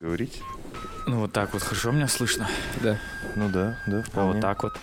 [0.00, 0.42] говорить?
[1.06, 2.48] Ну вот так вот хорошо меня слышно.
[2.82, 2.98] Да.
[3.36, 4.32] Ну да, да, А вполне.
[4.34, 4.78] вот так вот.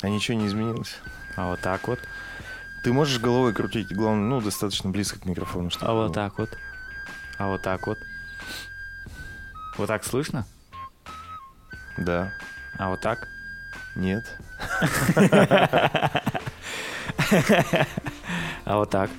[0.00, 0.96] А ничего не изменилось.
[1.36, 1.98] А вот так вот.
[2.82, 5.70] Ты можешь головой крутить, главное, ну, достаточно близко к микрофону.
[5.70, 6.14] чтобы А вот было.
[6.14, 6.50] так вот.
[7.38, 7.98] А вот так вот.
[9.78, 10.46] Вот так слышно?
[11.98, 12.32] Да.
[12.78, 13.28] А вот так?
[13.96, 14.24] Нет.
[18.64, 19.10] А вот так.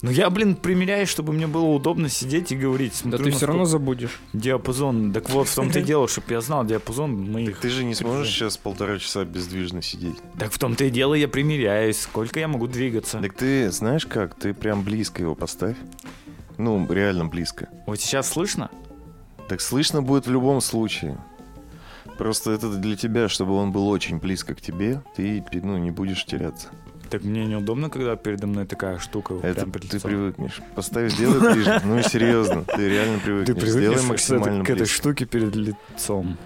[0.00, 2.92] Ну я, блин, примеряюсь, чтобы мне было удобно сидеть и говорить.
[3.04, 4.20] Да Смотрю, ты все равно забудешь.
[4.32, 5.12] Диапазон.
[5.12, 7.58] Так вот, в том-то и дело, чтобы я знал диапазон моих...
[7.58, 10.16] Ты же не сможешь сейчас полтора часа бездвижно сидеть.
[10.38, 12.00] Так в том-то и дело я примеряюсь.
[12.00, 13.18] Сколько я могу двигаться.
[13.18, 14.36] Так ты знаешь как?
[14.36, 15.76] Ты прям близко его поставь.
[16.58, 17.68] Ну, реально близко.
[17.86, 18.70] Вот сейчас слышно?
[19.48, 21.18] Так слышно будет в любом случае.
[22.18, 26.24] Просто это для тебя, чтобы он был очень близко к тебе, ты ну, не будешь
[26.24, 26.68] теряться.
[27.10, 30.60] Так мне неудобно, когда передо мной такая штука Это прям ты привыкнешь.
[30.74, 31.80] Поставь, сделай ближе.
[31.84, 33.56] Ну, серьезно, ты реально Ты привыкнешь.
[33.56, 36.36] Сделай привыкнешь максимально к этой штуке перед лицом.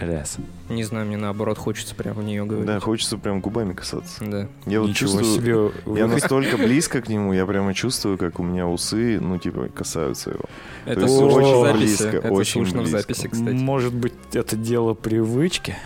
[0.00, 0.36] Раз.
[0.68, 2.66] Не знаю, мне наоборот хочется прямо в нее говорить.
[2.66, 4.22] Да, хочется прям губами касаться.
[4.22, 4.46] Да.
[4.66, 5.98] Я вот Ничего чувствую, себе.
[5.98, 10.30] Я настолько близко к нему, я прямо чувствую, как у меня усы, ну, типа, касаются
[10.30, 10.44] его.
[10.84, 11.78] Это слышно очень в записи.
[11.78, 12.98] близко, Это очень слышно в близко.
[12.98, 13.54] записи, кстати.
[13.54, 15.76] Может быть, это дело привычки?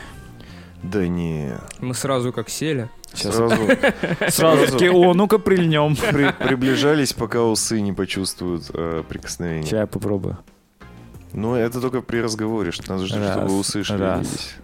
[0.82, 1.52] Да не.
[1.80, 2.88] Мы сразу как сели.
[3.12, 3.56] Сейчас Сразу
[4.28, 5.96] Сразу такие, о, ну-ка прильнем.
[5.96, 9.64] при- приближались, пока усы не почувствуют э, прикосновения.
[9.64, 10.38] Сейчас я попробую.
[11.32, 13.86] Но это только при разговоре, что надо ждать, чтобы усы раз.
[13.86, 14.54] шевелились.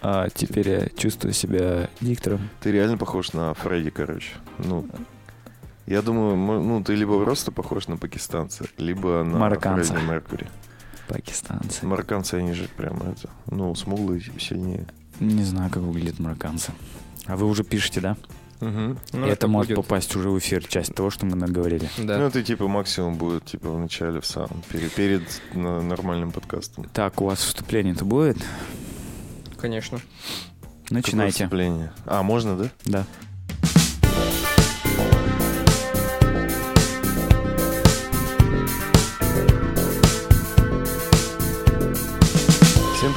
[0.00, 2.48] А теперь я чувствую себя диктором.
[2.60, 4.32] Ты реально похож на Фредди, короче.
[4.58, 4.84] Ну,
[5.86, 9.92] я думаю, ну, ты либо просто похож на пакистанца, либо на Марокканца.
[9.94, 10.46] Фредди Меркури.
[11.08, 11.86] Пакистанцы.
[11.86, 14.86] Марокканцы, они же прямо это, ну, смуглые, сильнее.
[15.22, 16.72] Не знаю, как выглядят марокканцы.
[17.26, 18.16] А вы уже пишете, да?
[18.60, 18.96] Угу.
[19.12, 19.84] Ну, это может будет.
[19.84, 21.88] попасть уже в эфир, часть того, что мы наговорили.
[21.98, 22.18] Да.
[22.18, 25.22] Ну, это типа максимум будет типа в начале, в самом, перед, перед
[25.54, 26.86] нормальным подкастом.
[26.92, 28.38] Так, у вас вступление-то будет?
[29.58, 29.98] Конечно.
[30.84, 31.44] Какое Начинайте.
[31.44, 31.92] вступление?
[32.04, 32.70] А, можно, да?
[32.84, 33.06] Да.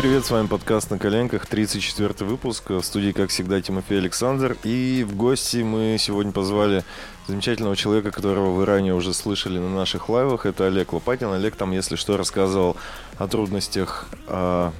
[0.06, 2.70] Привет, с вами подкаст «На коленках», 34 выпуск.
[2.70, 4.56] В студии, как всегда, Тимофей Александр.
[4.64, 6.84] И в гости мы сегодня позвали
[7.26, 10.46] замечательного человека, которого вы ранее уже слышали на наших лайвах.
[10.46, 11.30] Это Олег Лопатин.
[11.30, 12.78] Олег там, если что, рассказывал
[13.18, 14.08] о трудностях...
[14.28, 14.74] а,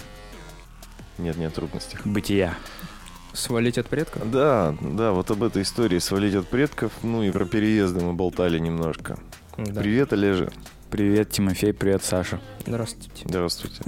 [1.18, 2.06] Нет, не о трудностях.
[2.06, 2.56] Бытия.
[3.34, 4.30] Свалить от предков?
[4.30, 8.60] Да, да, вот об этой истории свалить от предков, ну и про переезды мы болтали
[8.60, 9.18] немножко.
[9.58, 9.82] Да.
[9.82, 10.52] Привет, Олежа.
[10.92, 12.40] Привет, Тимофей, привет, Саша.
[12.68, 13.24] Здравствуйте.
[13.26, 13.82] Здравствуйте.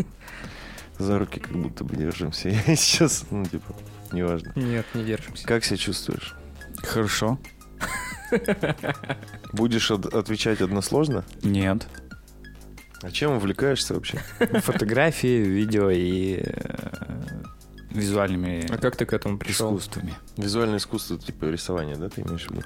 [1.00, 2.50] За руки как будто бы держимся.
[2.68, 3.76] Я сейчас, ну, типа,
[4.12, 4.52] неважно.
[4.56, 5.46] Нет, не держимся.
[5.48, 6.36] Как себя чувствуешь?
[6.84, 7.40] Хорошо?
[9.54, 11.24] Будешь от- отвечать односложно?
[11.44, 11.88] Нет.
[13.02, 14.18] А чем увлекаешься вообще?
[14.40, 17.34] Фотографии, видео и э,
[17.92, 19.70] визуальными А как ты к этому пришел?
[19.70, 20.14] искусствами.
[20.36, 22.64] Визуальное искусство, типа рисование, да, ты имеешь в виду?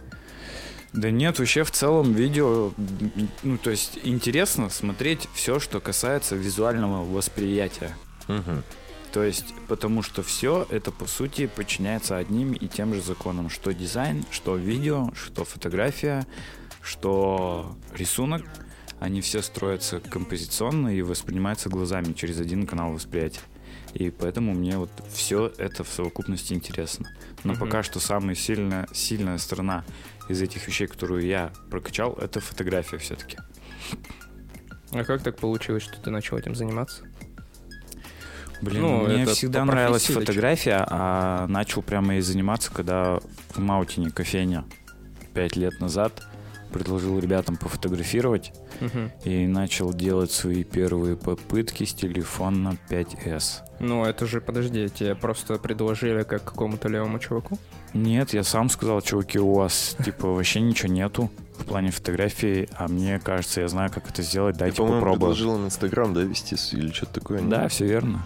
[0.94, 6.36] Да нет, вообще в целом видео, м, ну то есть интересно смотреть все, что касается
[6.36, 7.92] визуального восприятия.
[8.28, 8.64] Мгм.
[9.12, 13.74] То есть, потому что все это по сути подчиняется одним и тем же законам, что
[13.74, 16.26] дизайн, что видео, что фотография,
[16.82, 18.44] что рисунок,
[19.00, 23.42] они все строятся композиционно и воспринимаются глазами через один канал восприятия.
[23.94, 27.10] И поэтому мне вот все это в совокупности интересно.
[27.44, 27.60] Но Мгм.
[27.60, 29.84] пока что самая сильная, сильная сторона
[30.30, 33.38] из этих вещей, которую я прокачал, это фотография все-таки.
[34.92, 37.04] А как так получилось, что ты начал этим заниматься?
[38.62, 43.20] Блин, Ну, мне это всегда нравилась фотография, а начал прямо ей заниматься, когда
[43.54, 44.66] в Маутине кофейня
[45.34, 46.24] пять лет назад
[46.72, 49.12] предложил ребятам пофотографировать Мгм.
[49.26, 53.62] и начал делать свои первые попытки с телефона 5S.
[53.82, 57.58] Ну, это же, подожди, тебе просто предложили как какому-то левому чуваку?
[57.94, 62.88] Нет, я сам сказал, чуваки, у вас типа вообще ничего нету в плане фотографии, а
[62.88, 65.36] мне кажется, я знаю, как это сделать, Ты, дайте по-моему, попробовать.
[65.38, 67.42] предложил им Инстаграм, да, вести или что-то такое?
[67.42, 67.72] Да, нет?
[67.72, 68.26] все верно.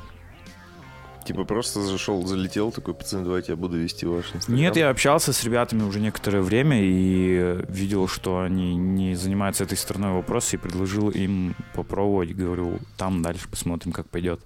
[1.25, 4.62] Типа просто зашел, залетел такой, пацаны, давайте я буду вести ваш Инстаграм.
[4.62, 9.75] Нет, я общался с ребятами уже некоторое время и видел, что они не занимаются этой
[9.75, 12.36] стороной вопроса и предложил им попробовать.
[12.36, 14.39] Говорю, там дальше посмотрим, как пойдет.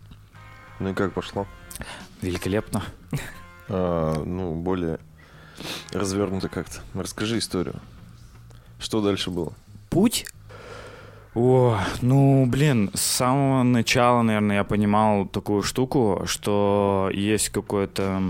[0.80, 1.46] Ну и как пошло?
[2.22, 2.82] Великолепно.
[3.68, 5.00] А, ну, более
[5.92, 6.80] развернуто как-то.
[6.94, 7.76] Расскажи историю.
[8.80, 9.52] Что дальше было?
[9.90, 10.26] Путь?
[11.42, 18.22] О, ну, блин, с самого начала, наверное, я понимал такую штуку, что есть какое-то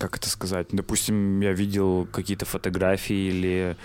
[0.00, 3.76] как это сказать, допустим, я видел какие-то фотографии или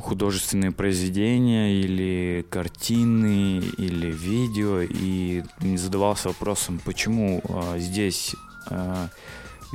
[0.00, 5.44] художественные произведения или картины или видео и
[5.76, 8.34] задавался вопросом, почему э, здесь,
[8.70, 9.08] э,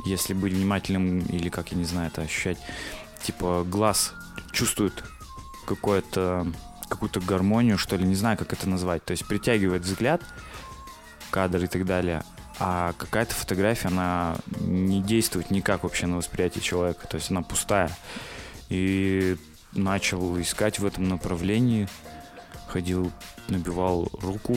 [0.04, 2.58] если быть внимательным или как я не знаю это ощущать,
[3.22, 4.12] типа глаз
[4.52, 5.02] чувствует
[5.66, 6.46] какое-то
[6.88, 9.04] какую-то гармонию, что ли, не знаю, как это назвать.
[9.04, 10.22] То есть притягивает взгляд,
[11.30, 12.22] кадр и так далее.
[12.58, 17.06] А какая-то фотография, она не действует никак вообще на восприятие человека.
[17.06, 17.96] То есть она пустая.
[18.68, 19.36] И
[19.72, 21.88] начал искать в этом направлении.
[22.66, 23.10] Ходил,
[23.48, 24.56] набивал руку,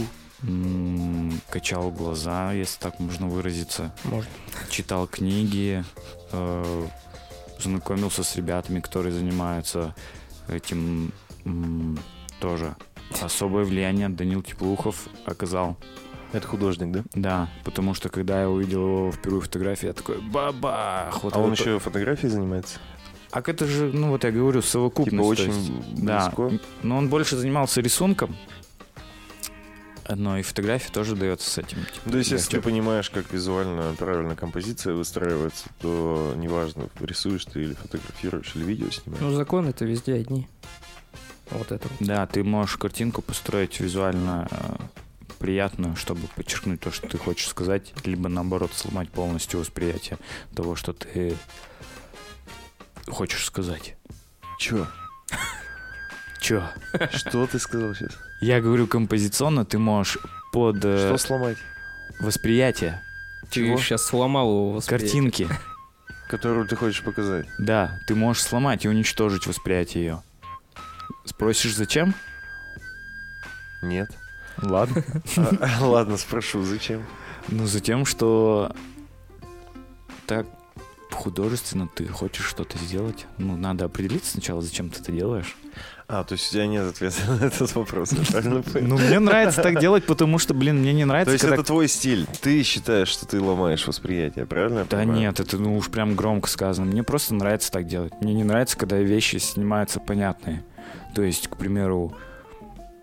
[1.49, 3.93] качал глаза, если так можно выразиться.
[4.03, 4.29] Может.
[4.69, 5.83] Читал книги,
[6.31, 6.87] э,
[7.59, 9.95] знакомился с ребятами, которые занимаются
[10.47, 11.11] этим
[12.39, 12.75] тоже.
[13.21, 15.77] Особое влияние Данил Теплухов оказал.
[16.31, 17.03] Это художник, да?
[17.13, 21.23] Да, потому что когда я увидел его впервые фотографии, я такой бабах.
[21.23, 22.79] Вот а он еще фотографией занимается?
[23.31, 25.11] А это же, ну вот я говорю, совокупность.
[25.11, 26.49] Типа очень есть, близко.
[26.49, 28.35] Да, но он больше занимался рисунком,
[30.09, 31.77] но и фотография тоже дается с этим.
[31.93, 37.63] Типа, то есть, если ты понимаешь, как визуально правильно композиция выстраивается, то неважно, рисуешь ты
[37.63, 39.21] или фотографируешь, или видео снимаешь.
[39.21, 40.47] Ну, законы это везде одни.
[41.49, 41.87] Вот это.
[41.99, 44.75] Да, ты можешь картинку построить визуально э,
[45.39, 50.17] приятную, чтобы подчеркнуть то, что ты хочешь сказать, либо наоборот сломать полностью восприятие
[50.55, 51.35] того, что ты
[53.07, 53.95] хочешь сказать?
[54.57, 54.87] Чё?
[56.43, 56.67] Чё?
[57.13, 58.11] Что ты сказал сейчас?
[58.41, 60.17] Я говорю композиционно, ты можешь
[60.51, 60.83] под...
[60.83, 61.57] Э, Что сломать?
[62.19, 63.01] Восприятие.
[63.49, 63.77] Чего?
[63.77, 65.07] Ты сейчас сломал его восприятие.
[65.07, 65.47] Картинки.
[66.27, 67.45] Которую ты хочешь показать.
[67.59, 70.23] Да, ты можешь сломать и уничтожить восприятие ее.
[71.23, 72.13] Спросишь, зачем?
[73.81, 74.09] Нет.
[74.61, 75.01] Ладно.
[75.61, 77.05] А, ладно, спрошу, зачем?
[77.47, 78.75] Ну, затем, что
[80.27, 80.45] так
[81.13, 85.55] художественно ты хочешь что-то сделать, ну, надо определиться сначала, зачем ты это делаешь.
[86.07, 90.05] А, то есть у тебя нет ответа на этот вопрос, Ну, мне нравится так делать,
[90.05, 93.39] потому что, блин, мне не нравится, То есть это твой стиль, ты считаешь, что ты
[93.39, 94.85] ломаешь восприятие, правильно?
[94.89, 96.85] Да нет, это ну уж прям громко сказано.
[96.85, 98.13] Мне просто нравится так делать.
[98.21, 100.63] Мне не нравится, когда вещи снимаются понятные.
[101.15, 102.15] То есть, к примеру,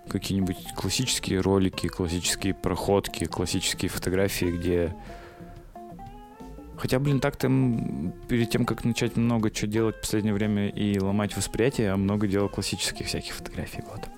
[0.08, 4.94] какие-нибудь классические ролики, классические проходки, классические фотографии, где
[6.80, 7.48] Хотя, блин, так-то
[8.26, 12.26] перед тем, как начать много что делать в последнее время и ломать восприятие, я много
[12.26, 13.82] делал классических всяких фотографий.
[13.92, 14.08] Вот.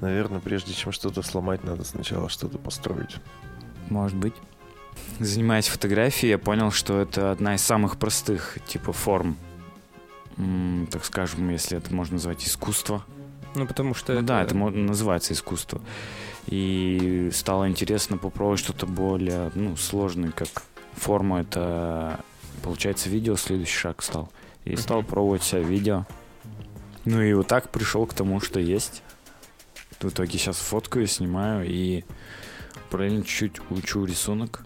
[0.00, 3.16] Наверное, прежде чем что-то сломать, надо сначала что-то построить.
[3.90, 4.32] Может быть.
[5.18, 9.36] Занимаясь фотографией, я понял, что это одна из самых простых типа форм,
[10.90, 13.04] так скажем, если это можно назвать искусство.
[13.54, 14.14] Ну, потому что...
[14.14, 14.26] Ну, это...
[14.26, 15.82] Да, это называется искусство.
[16.46, 20.48] И стало интересно попробовать что-то более ну, сложное, как
[20.92, 21.40] форма.
[21.40, 22.20] Это,
[22.62, 24.30] получается, видео следующий шаг стал.
[24.64, 26.06] И стал пробовать себя видео.
[27.04, 29.02] Ну и вот так пришел к тому, что есть.
[30.00, 32.04] В итоге сейчас фоткаю, снимаю и
[32.90, 34.64] параллельно чуть-чуть учу рисунок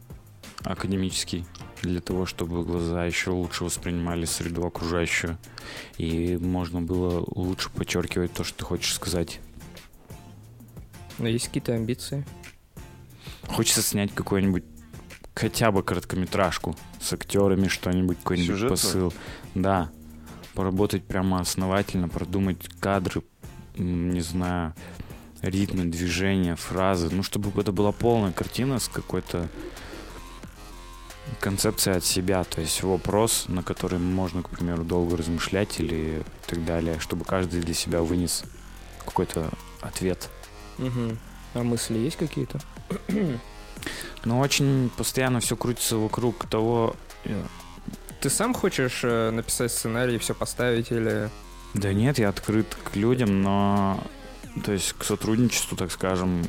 [0.65, 1.47] академический
[1.83, 5.39] для того, чтобы глаза еще лучше воспринимали среду окружающую.
[5.99, 9.41] И можно было лучше подчеркивать то, что ты хочешь сказать.
[11.21, 12.25] Но есть какие-то амбиции?
[13.47, 14.65] Хочется снять какой-нибудь
[15.35, 18.77] хотя бы короткометражку с актерами, что-нибудь, какой-нибудь Сюжетно?
[18.77, 19.13] посыл.
[19.55, 19.91] Да.
[20.55, 23.23] Поработать прямо основательно, продумать кадры,
[23.77, 24.75] не знаю,
[25.43, 27.11] ритмы, движения, фразы.
[27.11, 29.49] Ну, чтобы это была полная картина с какой-то
[31.39, 32.45] концепцией от себя.
[32.45, 37.61] То есть вопрос, на который можно, к примеру, долго размышлять или так далее, чтобы каждый
[37.61, 38.45] для себя вынес
[39.05, 39.51] какой-то
[39.83, 40.31] ответ.
[40.81, 41.17] Угу.
[41.55, 42.61] А мысли есть какие-то?
[44.27, 46.95] Ну, очень постоянно все крутится вокруг того...
[47.25, 47.43] Э,
[48.21, 51.31] Ты сам хочешь э, написать сценарий, все поставить или...
[51.73, 54.05] Да нет, я открыт к людям, но...
[54.63, 56.45] То есть к сотрудничеству, так скажем,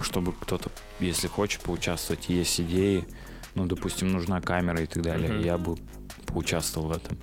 [0.00, 0.70] чтобы кто-то,
[1.00, 3.06] если хочет поучаствовать, есть идеи,
[3.54, 5.44] ну, допустим, нужна камера и так далее, uh-huh.
[5.44, 5.76] я бы
[6.26, 7.18] поучаствовал в этом.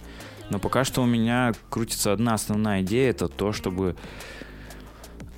[0.50, 3.96] Но пока что у меня крутится одна основная идея, это то, чтобы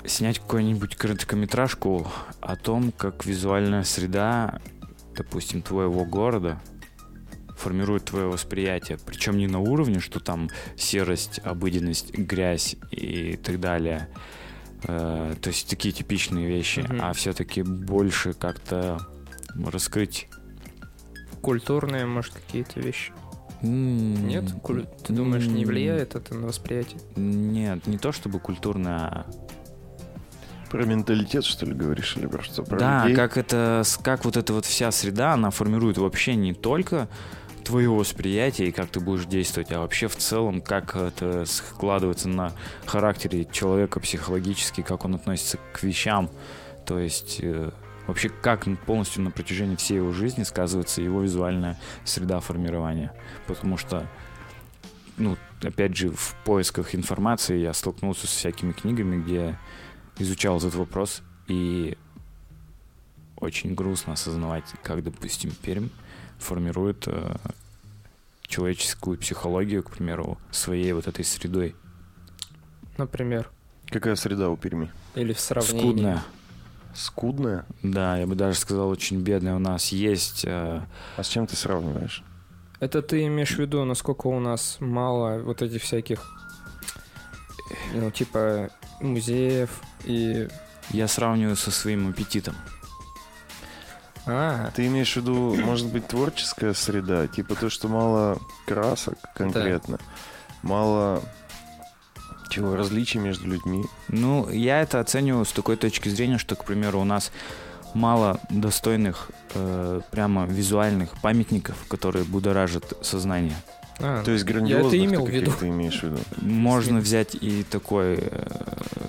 [0.09, 2.07] снять какую-нибудь короткометражку
[2.41, 4.61] о том, как визуальная среда,
[5.15, 6.59] допустим, твоего города
[7.57, 8.97] формирует твое восприятие.
[9.05, 14.07] Причем не на уровне, что там серость, обыденность, грязь и так далее.
[14.83, 16.99] Э, то есть такие типичные вещи, mm-hmm.
[17.01, 18.99] а все-таки больше как-то
[19.65, 20.29] раскрыть.
[21.41, 23.11] Культурные, может, какие-то вещи.
[23.61, 24.45] Нет?
[25.05, 27.01] Ты думаешь, не влияет это на восприятие?
[27.17, 29.25] Нет, не то чтобы культурное, а
[30.69, 32.63] про менталитет, что ли, говоришь, или про что?
[32.63, 33.15] Про да, людей?
[33.15, 37.07] как это, как вот эта вот вся среда, она формирует вообще не только
[37.63, 42.53] твое восприятие и как ты будешь действовать, а вообще в целом, как это складывается на
[42.85, 46.29] характере человека психологически, как он относится к вещам.
[46.85, 47.69] То есть э,
[48.07, 53.13] вообще как полностью на протяжении всей его жизни сказывается его визуальная среда формирования.
[53.45, 54.07] Потому что,
[55.17, 59.59] ну, опять же, в поисках информации я столкнулся с всякими книгами, где
[60.19, 61.97] изучал этот вопрос, и
[63.37, 65.89] очень грустно осознавать, как, допустим, Пермь
[66.37, 67.35] формирует э,
[68.47, 71.75] человеческую психологию, к примеру, своей вот этой средой.
[72.97, 73.49] Например.
[73.89, 74.91] Какая среда у Перми?
[75.15, 75.79] Или в сравнении.
[75.79, 76.23] Скудная.
[76.93, 77.65] Скудная?
[77.81, 79.55] Да, я бы даже сказал, очень бедная.
[79.55, 80.43] У нас есть...
[80.45, 80.81] Э,
[81.17, 82.23] А с чем ты сравниваешь?
[82.79, 86.25] Это ты имеешь в виду, насколько у нас мало вот этих всяких,
[87.93, 88.69] ну, типа,
[89.01, 89.69] музеев
[90.05, 90.47] и...
[90.91, 92.55] я сравниваю со своим аппетитом.
[94.25, 97.27] А, Ты имеешь в виду, может быть, творческая среда?
[97.27, 99.99] Типа то, что мало красок конкретно,
[100.61, 101.23] мало
[102.49, 103.85] чего, различий между людьми.
[104.07, 107.31] Ну, я это оцениваю с такой точки зрения, что, к примеру, у нас
[107.93, 113.55] мало достойных э, прямо визуальных памятников, которые будоражат сознание.
[113.99, 115.51] А, То есть я грандиозных это имел в виду.
[115.59, 116.17] ты имеешь в виду?
[116.41, 118.47] Можно взять и такой э,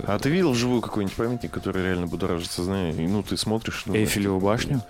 [0.06, 2.94] А ты видел вживую какой-нибудь памятник, который реально будоражит сознание?
[2.94, 3.84] И, ну, ты смотришь...
[3.86, 4.82] думаешь, Эйфелеву башню.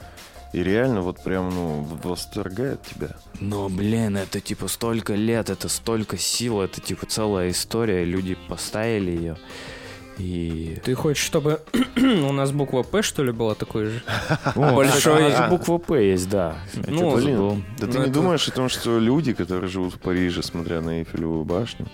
[0.53, 3.11] И реально вот прям, ну, восторгает тебя.
[3.39, 9.11] Но, блин, это типа столько лет, это столько сил, это типа целая история, люди поставили
[9.13, 9.37] ее.
[10.21, 10.79] И...
[10.85, 11.61] Ты хочешь, чтобы
[11.97, 14.03] у нас буква П, что ли, была такой же?
[14.55, 16.59] О, Большой- буква П есть, да.
[16.75, 17.65] Ну, блин.
[17.79, 20.81] Да ты Ну, не это- думаешь о том, что люди, которые живут в Париже, смотря
[20.83, 21.87] на Эйфелевую башню,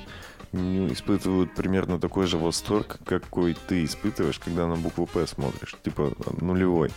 [0.53, 5.77] испытывают примерно такой же восторг, какой ты испытываешь, когда на букву П смотришь.
[5.85, 6.91] Типа нулевой.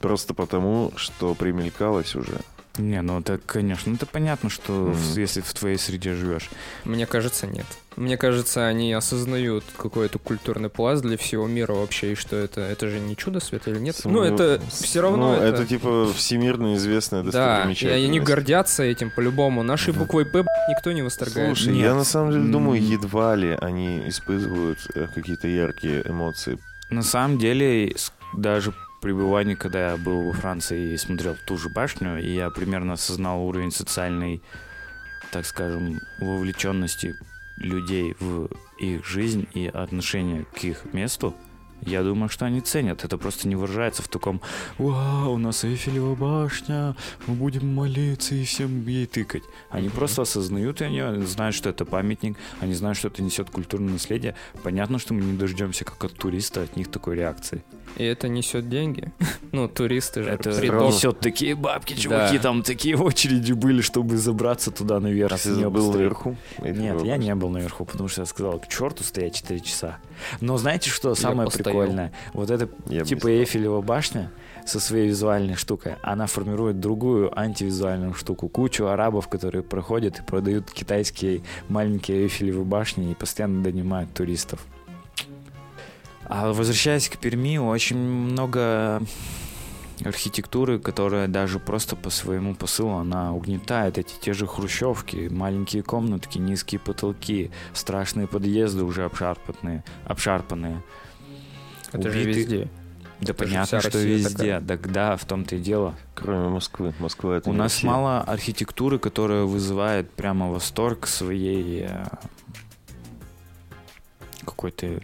[0.00, 2.40] Просто потому, что примелькалось уже.
[2.78, 6.48] Не, ну это, конечно, это понятно, что в- если в твоей среде живешь.
[6.84, 7.66] Мне кажется, нет.
[7.98, 12.88] Мне кажется, они осознают какой-то культурный пласт для всего мира вообще, и что это, это
[12.88, 13.96] же не чудо света или нет?
[13.96, 15.56] Сам- Ну, это с- все равно Ну, это...
[15.62, 18.04] это типа всемирно известная Да, и достопримечательность.
[18.08, 19.62] они гордятся этим по-любому.
[19.62, 21.56] Нашей буквой П никто не восторгает.
[21.56, 21.84] Слушай, Нет.
[21.86, 26.58] я на самом деле думаю, едва ли они испытывают э, какие-то яркие эмоции.
[26.90, 31.68] На самом деле, с- даже пребывание, когда я был во Франции и смотрел ту же
[31.68, 34.42] башню, и я примерно осознал уровень социальной,
[35.32, 37.14] так скажем, вовлеченности
[37.58, 38.48] людей в
[38.78, 41.34] их жизнь и отношение к их месту,
[41.82, 43.04] я думаю, что они ценят.
[43.04, 44.40] Это просто не выражается в таком
[44.78, 46.94] «Вау, у нас Эйфелева башня,
[47.26, 49.42] мы будем молиться и всем ей тыкать».
[49.70, 54.34] Они просто осознают, они знают, что это памятник, они знают, что это несет культурное наследие.
[54.62, 57.62] Понятно, что мы не дождемся, как от туриста, от них такой реакции.
[57.96, 59.12] И это несет деньги.
[59.50, 60.28] Ну, туристы же.
[60.28, 62.42] Это несет такие бабки, чуваки, Да.
[62.42, 65.32] там такие очереди были, чтобы забраться туда наверх.
[65.32, 66.36] А ты был наверху?
[66.62, 69.98] Нет, я не был наверху, потому что я сказал, к черту стоять 4 часа.
[70.40, 72.12] Но знаете, что самое прикольное?
[72.32, 72.50] Вот
[72.86, 73.28] Я бы типа.
[73.28, 74.30] Эйфелева башня
[74.66, 78.48] со своей визуальной штукой, она формирует другую антивизуальную штуку.
[78.48, 84.66] Кучу арабов, которые проходят и продают китайские маленькие Эйфелевы башни и постоянно донимают туристов.
[86.24, 89.02] А возвращаясь к Перми, очень много
[90.04, 96.38] архитектуры, которая даже просто по своему посылу, она угнетает эти те же хрущевки, маленькие комнатки,
[96.38, 100.82] низкие потолки, страшные подъезды уже обшарпанные, обшарпанные.
[101.92, 102.38] Это же убиты.
[102.38, 102.68] везде.
[103.20, 104.30] Да Это же понятно, что Россия везде.
[104.30, 104.60] такая.
[104.60, 105.94] Так да, в том-то и дело.
[106.14, 106.94] Кроме Москвы.
[107.00, 107.90] Москва это У не нас Россия.
[107.90, 112.04] мало архитектуры, которая вызывает прямо восторг своей э,
[114.44, 115.00] какой-то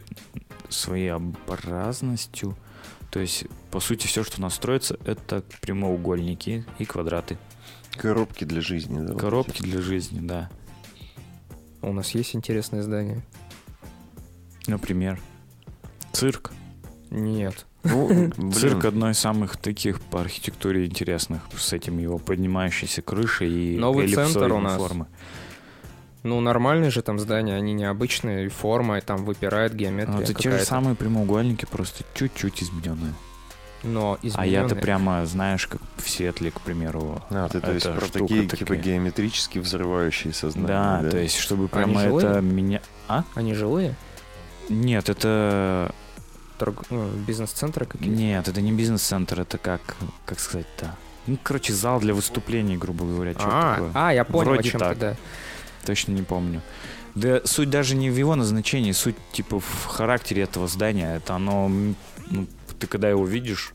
[0.69, 2.57] своеобразностью.
[3.15, 7.39] То есть, по сути, все, что у нас строится, это прямоугольники и квадраты.
[7.93, 8.99] Коробки для жизни.
[8.99, 10.51] да, вот Коробки для жизни, да.
[11.81, 13.25] У нас есть интересное здание?
[14.67, 15.21] Например,
[16.11, 16.51] цирк.
[17.13, 17.67] Нет.
[17.85, 23.79] Ну, Цирк одно из самых таких по архитектуре интересных, с этим его поднимающейся крышей и
[23.79, 24.77] Новый центр у эллипсоидной нас.
[24.77, 25.07] формы.
[26.25, 30.33] Ну, нормальные же там здания, они необычные, и форма, и там выпирает геометрия Ну, это
[30.35, 33.13] те же самые прямоугольники, просто чуть-чуть измененные.
[33.83, 37.23] Но А я-то прямо, знаешь, как в Сиэтле, к примеру.
[37.29, 38.57] А, ты то есть про такие, такая.
[38.59, 41.11] типа, геометрически взрывающие сознание, Да, да?
[41.11, 42.31] то есть, чтобы Они прямо жилые?
[42.31, 42.81] это меня...
[43.35, 43.95] Они жилые?
[44.71, 45.93] Нет, это...
[46.59, 48.17] Торг- ну, Бизнес-центры какие-то?
[48.17, 49.83] Нет, это не бизнес-центр, это как...
[50.25, 50.95] Как сказать-то?
[51.27, 53.33] Ну, короче, зал для выступлений, грубо говоря.
[53.33, 53.91] что А, такое.
[53.95, 54.95] а, я понял, Вроде о чем так.
[54.95, 55.17] ты, да.
[55.85, 56.63] Точно не помню.
[57.15, 61.17] Да суть даже не в его назначении, суть типа в характере этого здания.
[61.17, 62.47] Это оно, ну,
[62.79, 63.73] ты когда его видишь,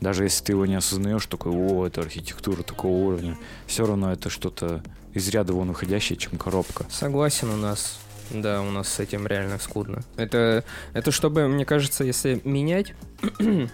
[0.00, 4.30] Даже если ты его не осознаешь, такой, о, это архитектура такого уровня, все равно это
[4.30, 4.82] что-то
[5.14, 6.86] из ряда вон уходящее, чем коробка.
[6.90, 10.02] Согласен, у нас, да, у нас с этим реально скудно.
[10.16, 12.94] Это, это чтобы, мне кажется, если менять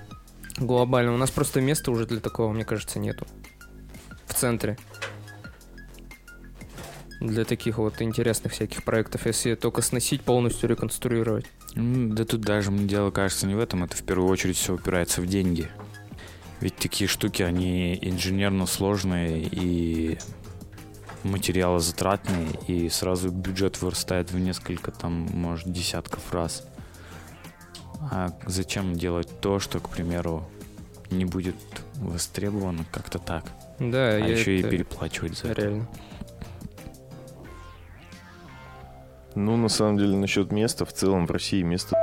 [0.59, 3.27] глобально, у нас просто места уже для такого, мне кажется, нету.
[4.27, 4.77] В центре.
[7.21, 11.47] Для таких вот интересных всяких проектов, если только сносить, полностью реконструировать.
[11.75, 15.21] Да тут даже мне дело кажется не в этом, это в первую очередь все упирается
[15.21, 15.69] в деньги.
[16.61, 20.19] Ведь такие штуки, они инженерно сложные и
[21.25, 26.67] материалозатратные, и сразу бюджет вырастает в несколько, там, может, десятков раз.
[28.11, 30.49] А зачем делать то, что, к примеру,
[31.11, 31.57] не будет
[31.97, 33.45] востребовано как-то так?
[33.79, 35.63] Да, а еще и это переплачивать за это.
[35.63, 35.89] реально.
[39.35, 41.97] Ну, на самом деле, насчет места, в целом в России место...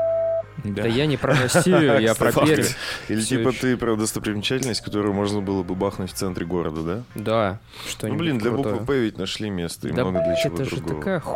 [0.64, 2.32] Да я не про Россию, я про.
[2.32, 2.64] Пермь.
[3.10, 7.04] Или типа ты про достопримечательность, которую можно было бы бахнуть в центре города, да?
[7.16, 8.76] Да, Ну, что-нибудь блин, для крутое.
[8.76, 11.00] буквы П ведь нашли место и Да, много для чего это же другого.
[11.00, 11.36] такая ху...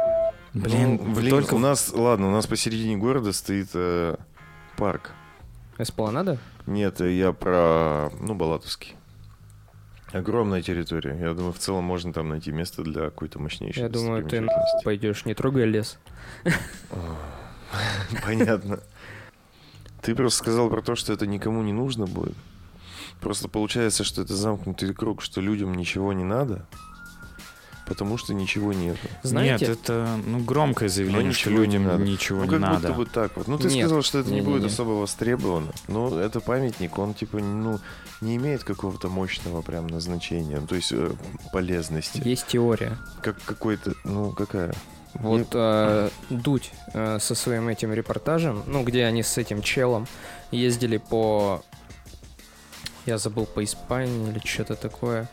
[0.53, 1.53] Блин, Ну, блин, только...
[1.55, 4.15] у нас, ладно, у нас посередине города стоит э,
[4.77, 5.12] парк.
[5.77, 6.38] Эспланада?
[6.65, 8.96] Нет, э, я про, ну, Балатовский.
[10.11, 11.17] Огромная территория.
[11.19, 14.47] Я думаю, в целом можно там найти место для какой-то мощнейшей Я думаю, ты
[14.83, 15.99] пойдешь, не трогай лес.
[18.25, 18.79] Понятно.
[20.01, 22.35] Ты просто сказал про то, что это никому не нужно будет.
[23.19, 26.65] Просто получается, что это замкнутый круг, что людям ничего не надо,
[27.89, 28.96] потому что ничего нет.
[29.24, 32.03] Знаете, Нет, это ну, громкое заявление, Но что ничего не людям надо.
[32.03, 32.75] ничего ну, не как надо.
[32.75, 33.48] будто бы так вот.
[33.48, 33.88] Ну, ты Нет.
[33.88, 34.53] сказал, что это не Не-не-не.
[34.53, 35.72] будет особо востребовано.
[35.88, 37.79] Но это памятник, он, типа, ну,
[38.22, 41.12] не имеет какого-то мощного прям назначения, ну, то есть э,
[41.51, 42.22] полезности.
[42.24, 42.98] есть теория.
[43.22, 44.74] Как какой-то, ну, какая?
[45.15, 50.08] Вот э, Дудь э, со своим этим репортажем, ну, где они с этим челом
[50.51, 51.63] ездили по...
[53.05, 55.27] Я забыл, по Испании или что-то такое.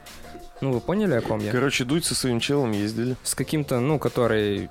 [0.61, 1.53] Ну, вы поняли, о ком я?
[1.53, 3.17] Короче, Дудь со своим челом ездили.
[3.23, 4.71] С каким-то, ну, который...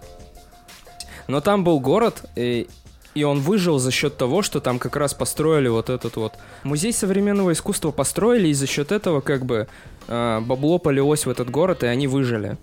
[1.27, 2.67] Но там был город, и,
[3.13, 6.33] и он выжил за счет того, что там как раз построили вот этот вот...
[6.63, 9.67] Музей современного искусства построили, и за счет этого как бы
[10.07, 12.57] э, бабло полилось в этот город, и они выжили.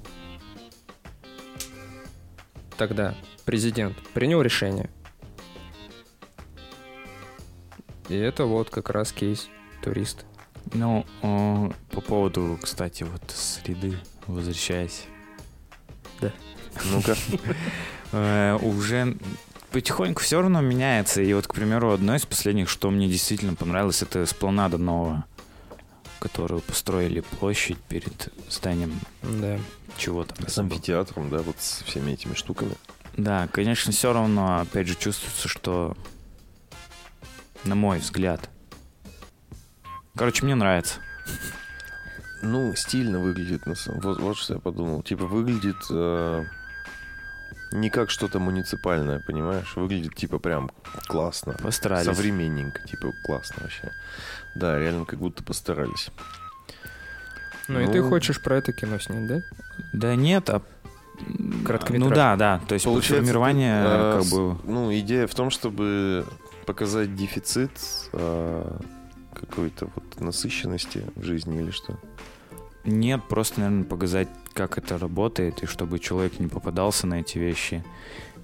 [2.77, 4.90] Тогда президент принял решение.
[8.09, 9.49] И это вот как раз кейс
[9.83, 10.27] турист.
[10.74, 11.04] Ну,
[11.90, 15.04] по поводу, кстати, вот среды, возвращаясь,
[16.90, 17.14] Ну-ка.
[18.12, 19.16] э, уже
[19.70, 21.20] потихоньку все равно меняется.
[21.20, 25.24] И вот, к примеру, одно из последних, что мне действительно понравилось, это Спланада новая,
[26.18, 29.58] которую построили площадь перед зданием Да.
[29.98, 30.48] чего там.
[30.48, 32.72] С амфитеатром, да, вот с всеми этими штуками.
[33.16, 35.94] Да, конечно, все равно, опять же, чувствуется, что,
[37.64, 38.48] на мой взгляд,
[40.16, 41.01] короче, мне нравится.
[42.42, 43.66] Ну, стильно выглядит.
[43.66, 45.03] на самом- Вот, вот что я подумал.
[45.03, 46.44] Типа выглядит э,
[47.72, 49.77] не как что-то муниципальное, понимаешь?
[49.77, 50.70] Выглядит типа прям
[51.07, 51.53] классно.
[51.55, 52.05] Постарались.
[52.07, 53.92] Современненько, типа классно вообще.
[54.57, 56.11] Да, реально как будто постарались.
[57.68, 58.09] Ну, и ты Ну.
[58.09, 59.40] хочешь про это кино снять, да?
[59.92, 60.62] Да нет, а...
[61.64, 61.98] Короткометражка.
[61.98, 64.59] Ну да, да, то есть Получается, формирование ты, э, как бы...
[64.64, 66.27] Ну, идея в том, чтобы
[66.66, 67.70] показать дефицит
[68.12, 68.79] э,
[69.46, 71.98] какой-то вот насыщенности в жизни или что?
[72.85, 77.85] Нет, просто, наверное, показать, как это работает, и чтобы человек не попадался на эти вещи,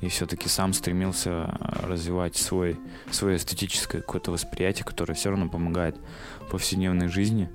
[0.00, 2.78] и все-таки сам стремился а, развивать свой,
[3.10, 5.96] свое эстетическое какое-то восприятие, которое все равно помогает
[6.40, 7.50] в повседневной жизни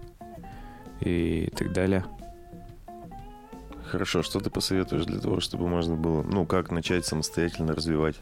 [0.99, 2.05] и так далее.
[3.85, 8.15] Хорошо, что ты посоветуешь для того, чтобы можно было, ну, как начать самостоятельно развивать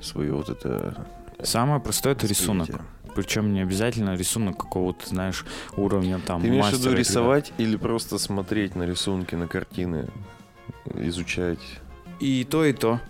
[0.00, 1.06] свое вот это
[1.42, 2.68] Самое простое это рисунок.
[3.14, 5.44] Причем не обязательно рисунок какого-то, знаешь,
[5.76, 10.08] уровня там Ты имеешь в виду рисовать или просто смотреть на рисунки, на картины,
[10.94, 11.58] изучать?
[12.20, 13.00] И то, и то.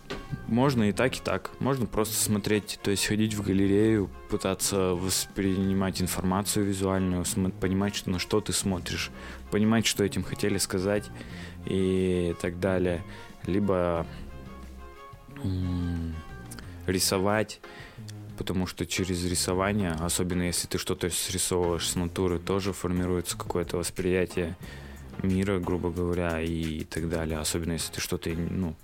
[0.46, 1.50] Можно и так, и так.
[1.58, 7.24] Можно просто смотреть, то есть ходить в галерею, пытаться воспринимать информацию визуальную,
[7.60, 9.10] понимать, что, на что ты смотришь,
[9.50, 11.10] понимать, что этим хотели сказать
[11.66, 13.02] и так далее.
[13.46, 14.06] Либо
[16.86, 17.60] рисовать,
[18.40, 24.56] потому что через рисование, особенно если ты что-то срисовываешь с натуры, тоже формируется какое-то восприятие
[25.22, 27.38] мира, грубо говоря, и так далее.
[27.38, 28.74] Особенно если ты что-то, ну,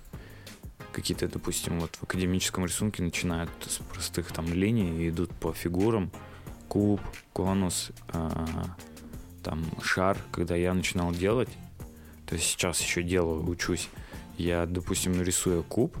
[0.91, 6.11] какие-то, допустим, вот в академическом рисунке начинают с простых там линий и идут по фигурам.
[6.67, 7.01] Куб,
[7.33, 8.45] конус, а,
[9.41, 10.19] там шар.
[10.31, 11.49] Когда я начинал делать,
[12.27, 13.89] то есть сейчас еще делаю, учусь,
[14.37, 15.97] я, допустим, нарисую куб,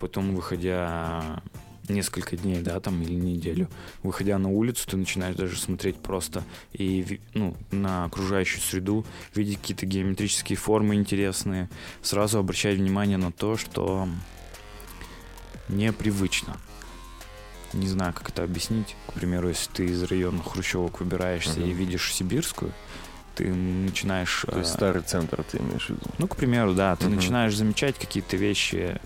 [0.00, 1.40] потом, выходя
[1.88, 3.68] несколько дней, да, там, или неделю.
[4.02, 9.86] Выходя на улицу, ты начинаешь даже смотреть просто и, ну, на окружающую среду, видеть какие-то
[9.86, 11.68] геометрические формы интересные,
[12.02, 14.08] сразу обращать внимание на то, что
[15.68, 16.56] непривычно.
[17.74, 18.96] Не знаю, как это объяснить.
[19.08, 21.68] К примеру, если ты из района Хрущевок выбираешься Мгм.
[21.68, 22.72] и видишь Сибирскую,
[23.34, 24.46] ты начинаешь...
[24.48, 26.10] То есть э, старый центр ты имеешь в виду?
[26.18, 27.16] ну, к примеру, да, ты Мгм.
[27.16, 28.98] начинаешь замечать какие-то вещи,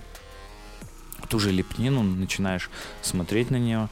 [1.32, 2.68] ту же лепнину, начинаешь
[3.00, 3.88] смотреть на нее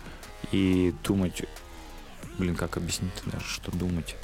[0.53, 1.45] и думать,
[2.39, 4.15] блин, как объяснить даже, что думать?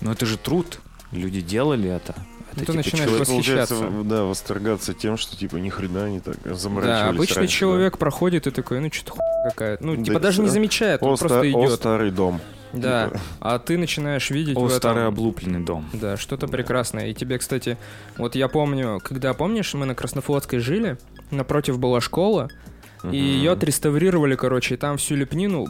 [0.00, 0.80] Ну, это же труд,
[1.12, 2.14] люди делали это.
[2.52, 4.04] Это Ну, ты типа начинаешь человек- Получается, восхищаться.
[4.08, 7.58] да, восторгаться тем, что типа ни хрена не так заморачивались Да, обычный раньше, да.
[7.58, 9.84] человек проходит и такой, ну что-то хуйня какая-то.
[9.84, 11.72] Ну, Да типа даже не замечает, О, он ста- просто о, идет.
[11.72, 12.40] старый дом.
[12.72, 14.78] Да, Типа, а ты начинаешь видеть О, в этом...
[14.78, 15.90] старый облупленный дом.
[15.92, 17.08] Да, что-то прекрасное.
[17.08, 17.76] И тебе, кстати,
[18.16, 20.96] вот я помню, когда, помнишь, мы на Краснофлотской жили,
[21.30, 22.48] напротив была школа,
[23.02, 23.14] и мгм.
[23.14, 25.66] ее отреставрировали, короче, и там всю лепнину,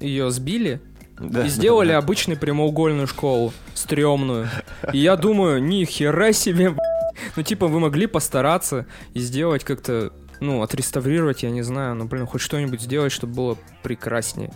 [0.00, 0.80] ее сбили
[1.18, 1.44] Да.
[1.46, 4.48] и сделали обычную прямоугольную школу, стрёмную.
[4.92, 7.32] И я думаю, ни хера себе, б***ь.
[7.36, 12.26] ну типа вы могли постараться и сделать как-то, ну, отреставрировать, я не знаю, ну, блин,
[12.26, 14.52] хоть что-нибудь сделать, чтобы было прекраснее.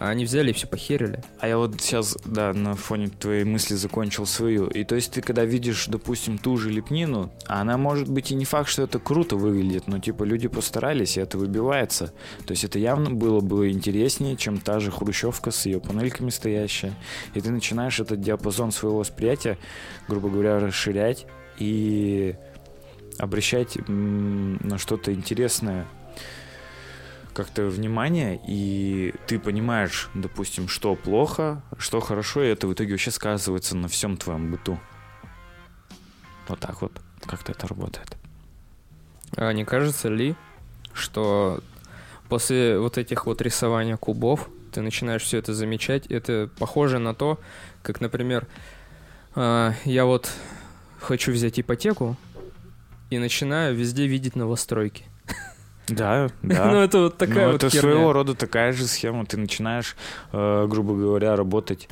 [0.00, 1.22] А они взяли и все похерили.
[1.40, 4.66] А я вот сейчас, да, на фоне твоей мысли закончил свою.
[4.68, 8.46] И то есть ты когда видишь, допустим, ту же лепнину, она может быть и не
[8.46, 12.14] факт, что это круто выглядит, но типа люди постарались, и это выбивается.
[12.46, 16.94] То есть это явно было бы интереснее, чем та же хрущевка с ее панельками стоящая.
[17.34, 19.58] И ты начинаешь этот диапазон своего восприятия,
[20.08, 21.26] грубо говоря, расширять
[21.58, 22.36] и
[23.18, 25.86] обращать на что-то интересное
[27.40, 33.10] как-то внимание, и ты понимаешь, допустим, что плохо, что хорошо, и это в итоге вообще
[33.10, 34.78] сказывается на всем твоем быту.
[36.48, 36.92] Вот так вот
[37.24, 38.16] как-то это работает.
[39.36, 40.36] А не кажется ли,
[40.92, 41.62] что
[42.28, 46.06] после вот этих вот рисования кубов ты начинаешь все это замечать?
[46.08, 47.40] Это похоже на то,
[47.82, 48.46] как, например,
[49.34, 50.30] а, я вот
[50.98, 52.16] хочу взять ипотеку
[53.08, 55.09] и начинаю везде видеть новостройки.
[55.94, 56.84] Да, Ну, да.
[56.84, 57.80] это вот такая Ну, вот это херня.
[57.92, 59.26] своего рода такая же схема.
[59.26, 59.96] Ты начинаешь,
[60.32, 61.88] э, грубо говоря, работать.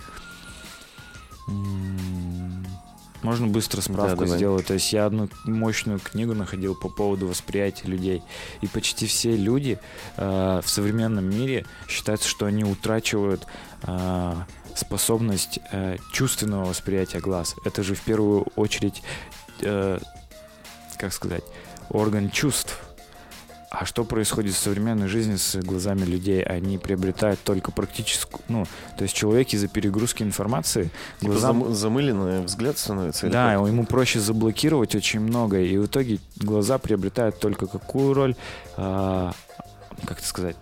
[3.22, 4.36] Можно быстро справку давай.
[4.38, 4.66] сделать.
[4.66, 8.22] То есть я одну мощную книгу находил по поводу восприятия людей.
[8.60, 9.78] И почти все люди
[10.16, 13.44] э, в современном мире считаются, что они утрачивают
[13.82, 14.34] э,
[14.76, 17.56] способность э, чувственного восприятия глаз.
[17.64, 19.02] Это же в первую очередь,
[19.62, 19.98] э,
[20.96, 21.42] как сказать,
[21.90, 22.78] орган чувств.
[23.70, 26.42] А что происходит в современной жизни с глазами людей?
[26.42, 28.42] Они приобретают только практическую...
[28.48, 31.64] Ну, то есть человек из-за перегрузки информации Типа глазам...
[31.64, 33.28] зам- замыленный взгляд становится?
[33.28, 33.68] Да, как?
[33.68, 38.36] ему проще заблокировать очень многое, и в итоге глаза приобретают только какую роль,
[38.78, 39.32] а,
[40.06, 40.56] как это сказать,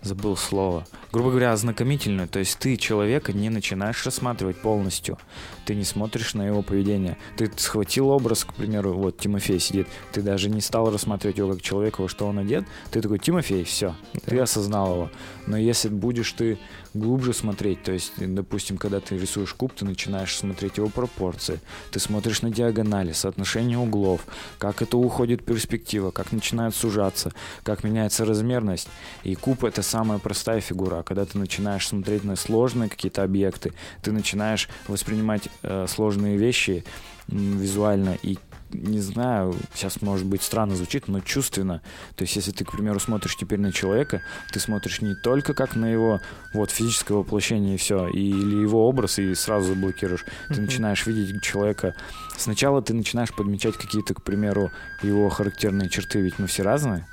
[0.00, 0.86] забыл слово.
[1.12, 2.28] Грубо говоря, ознакомительную.
[2.28, 5.18] То есть ты человека не начинаешь рассматривать полностью.
[5.64, 7.16] Ты не смотришь на его поведение.
[7.36, 9.88] Ты схватил образ, к примеру, вот Тимофей сидит.
[10.12, 12.64] Ты даже не стал рассматривать его как человека, во что он одет.
[12.90, 15.10] Ты такой, Тимофей, все, ты осознал его.
[15.46, 16.58] Но если будешь ты
[16.94, 22.00] глубже смотреть, то есть, допустим, когда ты рисуешь куб, ты начинаешь смотреть его пропорции, ты
[22.00, 24.22] смотришь на диагонали, соотношение углов,
[24.58, 28.88] как это уходит перспектива, как начинает сужаться, как меняется размерность.
[29.24, 30.95] И куб это самая простая фигура.
[30.98, 36.84] А когда ты начинаешь смотреть на сложные какие-то объекты, ты начинаешь воспринимать э, сложные вещи
[37.28, 38.38] м, визуально и
[38.72, 41.82] не знаю, сейчас может быть странно звучит, но чувственно.
[42.16, 45.76] То есть, если ты, к примеру, смотришь теперь на человека, ты смотришь не только как
[45.76, 46.20] на его
[46.52, 50.24] вот физическое воплощение и все, или его образ, и сразу заблокируешь.
[50.48, 50.62] Ты Мгм.
[50.64, 51.94] начинаешь видеть человека.
[52.36, 57.06] Сначала ты начинаешь подмечать какие-то, к примеру, его характерные черты, ведь мы все разные.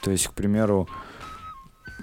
[0.00, 0.88] То есть, к примеру,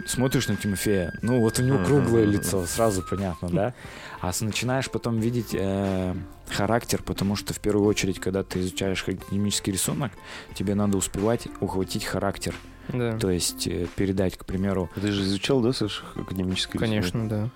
[0.05, 3.73] смотришь на Тимофея, ну вот у него круглое лицо, сразу понятно, да?
[4.21, 6.15] А начинаешь потом видеть э,
[6.49, 10.11] характер, потому что в первую очередь, когда ты изучаешь академический рисунок,
[10.53, 12.55] тебе надо успевать ухватить характер,
[12.89, 17.49] Да, то есть э, передать, к примеру, Ты же изучал, да, Саша, академическое конечно, да.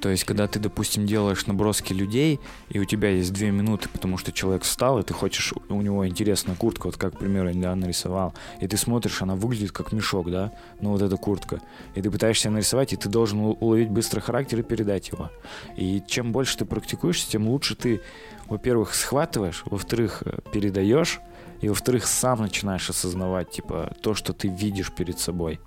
[0.00, 2.40] То есть, когда ты, допустим, делаешь наброски людей,
[2.70, 6.06] и у тебя есть две минуты, потому что человек встал, и ты хочешь, у него
[6.06, 9.92] интересная куртка, вот как, к примеру, я недавно нарисовал, и ты смотришь, она выглядит как
[9.92, 11.60] мешок, да, ну вот эта куртка,
[11.94, 15.30] и ты пытаешься нарисовать, и ты должен уловить быстро характер и передать его.
[15.76, 18.00] И чем больше ты практикуешься, тем лучше ты,
[18.46, 21.20] во-первых, схватываешь, во-вторых, э, передаешь,
[21.60, 25.60] и во-вторых, сам начинаешь осознавать, типа, то, что ты видишь перед собой.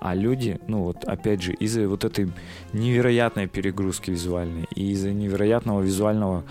[0.00, 2.32] А люди, ну вот, опять же, из-за вот этой
[2.72, 6.44] невероятной перегрузки визуальной и из-за невероятного визуального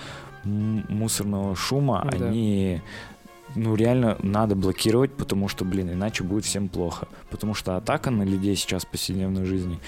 [0.44, 2.28] мусорного шума, Да.
[2.28, 2.82] они
[3.56, 7.08] ну, реально надо блокировать, потому что, блин, иначе будет всем плохо.
[7.30, 9.80] Потому что атака на людей сейчас в повседневной жизни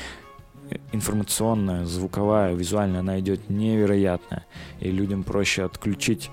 [0.69, 4.45] э, информационная, звуковая, визуальная, она идет невероятная.
[4.81, 6.29] И людям проще отключить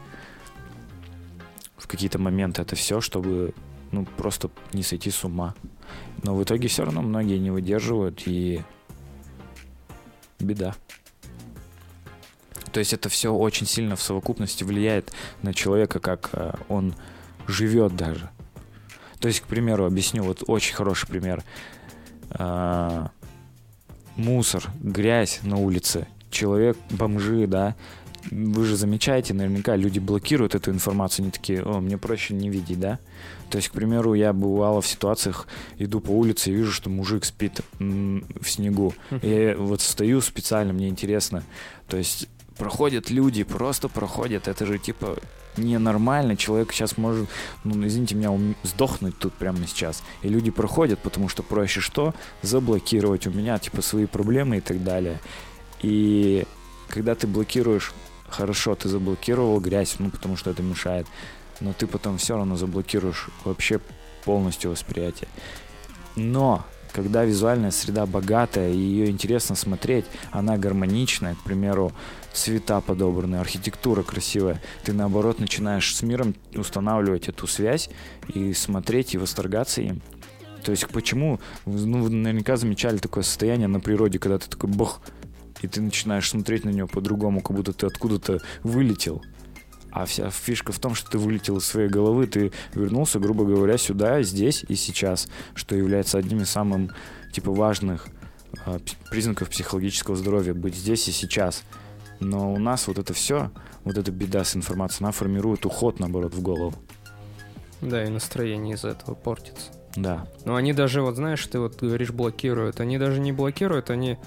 [1.81, 3.55] в какие-то моменты это все, чтобы
[3.93, 5.55] ну, просто не сойти с ума.
[6.23, 8.63] Но в итоге все равно многие не выдерживают, и
[10.39, 10.75] беда.
[12.73, 15.13] То есть это все очень сильно в совокупности влияет
[15.43, 16.95] на человека, как э, он
[17.49, 18.31] живет даже.
[19.19, 21.43] То есть, к примеру, объясню, вот очень хороший пример.
[22.31, 23.11] А,
[24.17, 27.77] мусор, грязь на улице, человек, бомжи, да,
[28.31, 32.81] вы же замечаете, наверняка люди блокируют эту информацию, они такие, о, мне проще не видеть,
[32.81, 32.99] да?
[33.51, 37.25] То есть, к примеру, я бывало в ситуациях, иду по улице и вижу, что мужик
[37.25, 38.95] спит в снегу.
[39.23, 41.43] Я вот стою специально, мне интересно.
[41.89, 44.47] То есть, проходят люди, просто проходят.
[44.47, 45.17] Это же типа
[45.57, 46.37] ненормально.
[46.37, 47.29] Человек сейчас может,
[47.65, 48.31] ну, извините меня,
[48.63, 50.03] сдохнуть тут прямо сейчас.
[50.23, 52.15] И люди проходят, потому что проще что?
[52.43, 55.19] Заблокировать у меня, типа, свои проблемы и так далее.
[55.83, 56.45] И
[56.89, 57.93] когда ты блокируешь,
[58.31, 61.07] хорошо, ты заблокировал грязь, ну, потому что это мешает
[61.61, 63.81] но ты потом все равно заблокируешь вообще
[64.25, 65.29] полностью восприятие.
[66.17, 71.93] Но когда визуальная среда богатая и ее интересно смотреть, она гармоничная, к примеру,
[72.33, 77.91] цвета подобраны, архитектура красивая, ты наоборот начинаешь с миром устанавливать эту связь
[78.29, 80.03] и смотреть и восторгаться им.
[80.65, 85.01] То есть почему, ну, вы наверняка замечали такое состояние на природе, когда ты такой бог,
[85.63, 89.23] и ты начинаешь смотреть на него по-другому, как будто ты откуда-то вылетел.
[89.91, 93.77] А вся фишка в том, что ты вылетел из своей головы, ты вернулся, грубо говоря,
[93.77, 96.95] сюда, здесь и сейчас, что является одним из самых
[97.33, 98.07] типа важных
[98.67, 98.79] э,
[99.11, 101.65] признаков психологического здоровья быть здесь и сейчас.
[102.21, 103.51] Но у нас вот это все,
[103.85, 106.75] вот эта беда с информацией, она формирует уход, наоборот, в голову.
[107.81, 109.73] Да, и настроение из-за этого портится.
[109.97, 110.27] Да.
[110.45, 112.81] Но они даже, вот знаешь, ты вот говоришь, блокируют.
[112.81, 114.19] Они даже не блокируют, они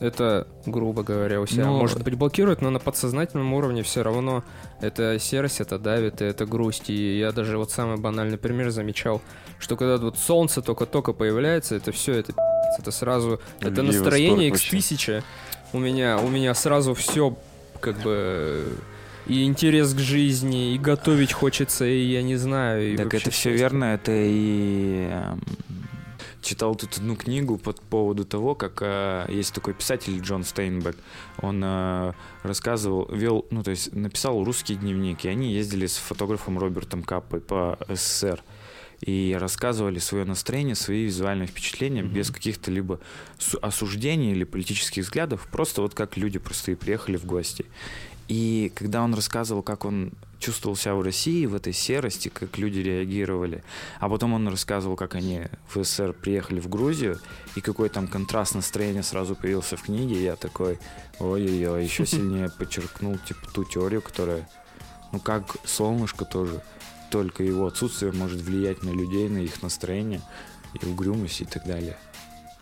[0.00, 1.78] это, грубо говоря, у себя, но...
[1.78, 4.42] может быть, блокирует, но на подсознательном уровне все равно
[4.80, 6.90] это серость, это давит, и это грусть.
[6.90, 9.22] И я даже вот самый банальный пример замечал,
[9.58, 12.34] что когда вот солнце только-только появляется, это все, это
[12.78, 15.22] это сразу, Любви это настроение X1000.
[15.72, 17.36] У меня, у меня сразу все
[17.80, 18.76] как бы
[19.26, 22.94] и интерес к жизни, и готовить хочется, и я не знаю.
[22.94, 25.40] И так это все верно, это и эм,
[26.44, 30.96] читал тут одну книгу по поводу того, как э, есть такой писатель Джон Стейнбек.
[31.38, 36.58] Он э, рассказывал, вел, ну то есть написал русский дневник, и они ездили с фотографом
[36.58, 38.42] Робертом Каппой по СССР
[39.00, 42.12] и рассказывали свое настроение, свои визуальные впечатления mm-hmm.
[42.12, 43.00] без каких-то либо
[43.60, 47.66] осуждений или политических взглядов, просто вот как люди простые приехали в гости.
[48.28, 50.12] И когда он рассказывал, как он
[50.44, 53.64] чувствовал себя в России, в этой серости, как люди реагировали,
[53.98, 57.18] а потом он рассказывал, как они в СССР приехали в Грузию,
[57.56, 60.78] и какой там контраст настроения сразу появился в книге, я такой,
[61.18, 64.46] ой-ой-ой, еще сильнее подчеркнул типа ту теорию, которая,
[65.12, 66.62] ну как солнышко тоже,
[67.10, 70.20] только его отсутствие может влиять на людей, на их настроение
[70.74, 71.96] и угрюмость и так далее.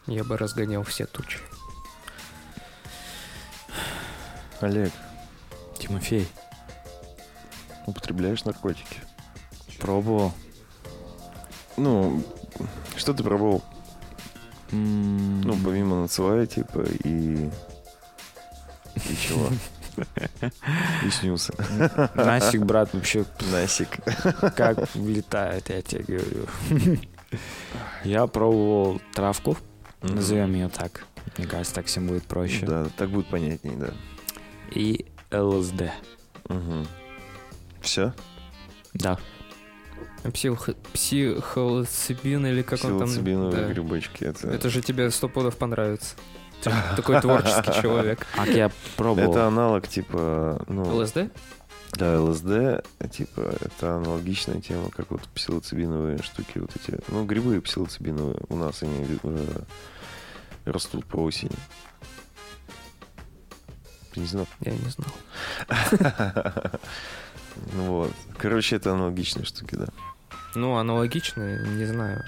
[0.07, 1.39] Я бы разгонял все тучи.
[4.61, 4.93] Олег,
[5.81, 6.29] Тимофей.
[7.87, 9.01] Употребляешь наркотики?
[9.79, 10.33] Пробовал.
[11.77, 12.23] Ну,
[12.97, 13.63] что ты пробовал?
[14.71, 15.43] Mm.
[15.45, 17.51] Ну, помимо нацевая, типа, и...
[18.95, 19.49] И чего?
[21.05, 21.53] И снился.
[22.15, 23.25] Насик, брат, вообще...
[23.51, 23.99] Насик.
[24.57, 26.99] Как влетает, я тебе говорю.
[28.05, 29.57] Я пробовал травку,
[30.03, 31.07] назовем ее так.
[31.37, 32.67] Мне кажется, так всем будет проще.
[32.67, 33.91] Да, так будет понятнее, да.
[34.71, 35.93] И ЛСД.
[36.49, 36.87] Угу.
[37.83, 38.15] Все?
[38.95, 39.19] Да.
[40.33, 40.71] Псих...
[40.93, 43.09] Психолоцибин или как он там...
[43.09, 43.73] Псилоцибиновые да.
[43.73, 44.25] грибочки.
[44.25, 44.49] Это...
[44.49, 46.15] это же тебе сто пудов понравится.
[46.63, 48.27] Ты такой творческий человек.
[48.37, 49.31] А я пробовал.
[49.33, 50.65] Это аналог типа...
[50.69, 51.31] Ну, ЛСД?
[51.93, 58.39] Да, ЛСД, типа, это аналогичная тема, как вот псилоцибиновые штуки, вот эти, ну, грибы псилоцибиновые
[58.49, 59.61] у нас они э,
[60.65, 61.53] растут по осени.
[64.15, 64.47] Ты не знал?
[64.61, 65.13] Я не знал.
[67.75, 68.13] Ну вот.
[68.39, 69.87] Короче, это аналогичные штуки, да.
[70.55, 72.23] Ну, аналогичные, не знаю.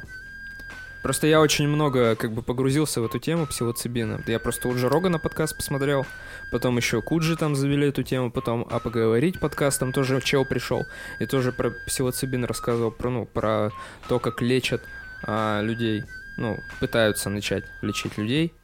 [1.03, 4.23] Просто я очень много как бы погрузился в эту тему псилоцибина.
[4.27, 6.07] Я просто у Джо на подкаст посмотрел,
[6.51, 10.87] потом еще Куджи там завели эту тему, потом А поговорить подкаст, там тоже чел пришел
[11.21, 13.71] и тоже про псилоцибин рассказывал, про, ну, про
[14.09, 14.81] то, как лечат
[15.27, 16.05] а, людей,
[16.39, 18.55] ну, пытаются начать лечить людей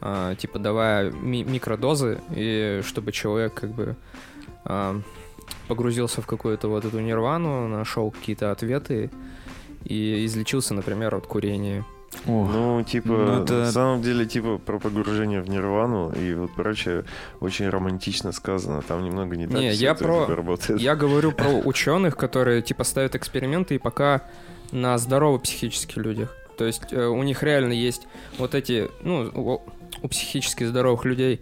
[0.00, 3.96] а, типа давая ми- микродозы, и чтобы человек как бы...
[4.64, 5.00] А,
[5.68, 9.10] погрузился в какую-то вот эту нирвану, нашел какие-то ответы
[9.84, 11.84] и излечился, например, от курения.
[12.26, 16.50] О, Ну, типа, Ну, это- на самом деле, типа, про погружение в нирвану и вот
[16.54, 17.04] прочее
[17.40, 18.82] очень романтично сказано.
[18.82, 20.78] Там немного не так Не, я про- работает.
[20.80, 24.22] Я говорю про ученых, которые типа ставят эксперименты и пока
[24.72, 26.36] на здоровых психических людях.
[26.58, 28.06] То есть э, у них реально есть
[28.38, 29.62] вот эти, ну, у,
[30.02, 31.40] у психически здоровых людей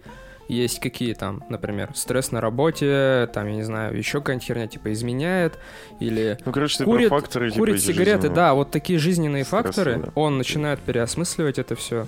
[0.54, 4.92] есть какие там, например, стресс на работе, там, я не знаю, еще какая-нибудь херня, типа,
[4.92, 5.58] изменяет,
[6.00, 8.34] или Ну, короче, ты курит, факторы, типа, курит сигареты, жизненные.
[8.34, 10.12] да, вот такие жизненные Стрессы, факторы, да.
[10.14, 12.06] он начинает переосмысливать это все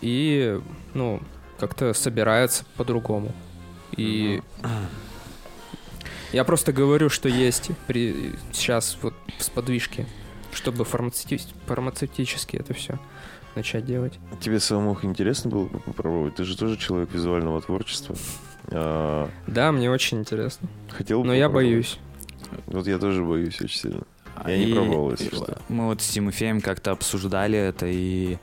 [0.00, 0.60] и,
[0.94, 1.20] ну,
[1.58, 3.32] как-то собирается по-другому.
[3.96, 4.42] И
[6.32, 8.32] я просто говорю, что есть при...
[8.52, 10.06] сейчас вот сподвижки,
[10.52, 11.52] чтобы фармацевти...
[11.66, 12.98] фармацевтически это все
[13.56, 14.18] начать делать.
[14.40, 16.34] Тебе самому интересно было бы попробовать?
[16.36, 18.16] Ты же тоже человек визуального творчества.
[18.68, 20.68] А, Да, мне очень интересно.
[20.90, 21.98] хотел бы Но я боюсь.
[22.66, 24.02] Вот я тоже боюсь очень сильно.
[24.46, 25.58] Я не И- пробовал, если и что.
[25.68, 28.38] Мы вот с Тимофеем как-то обсуждали это, и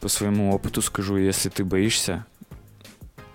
[0.00, 2.26] по своему опыту скажу, если ты боишься,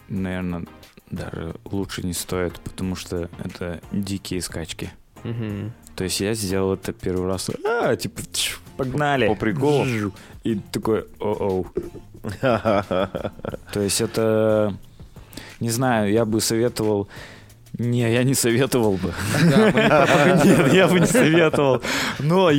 [0.10, 0.66] наверное,
[1.10, 4.92] даже лучше не стоит, потому что это дикие скачки.
[5.24, 5.72] Мгм.
[5.96, 8.22] То есть я сделал это первый раз, а, типа,
[8.78, 9.28] погнали.
[9.28, 9.86] По приколу?
[10.44, 11.68] И такой, о-оу.
[12.42, 14.74] То есть это,
[15.60, 17.08] не знаю, я бы советовал...
[17.78, 19.14] Не, я не советовал бы.
[19.44, 21.82] Нет, я бы не советовал.
[22.20, 22.50] Но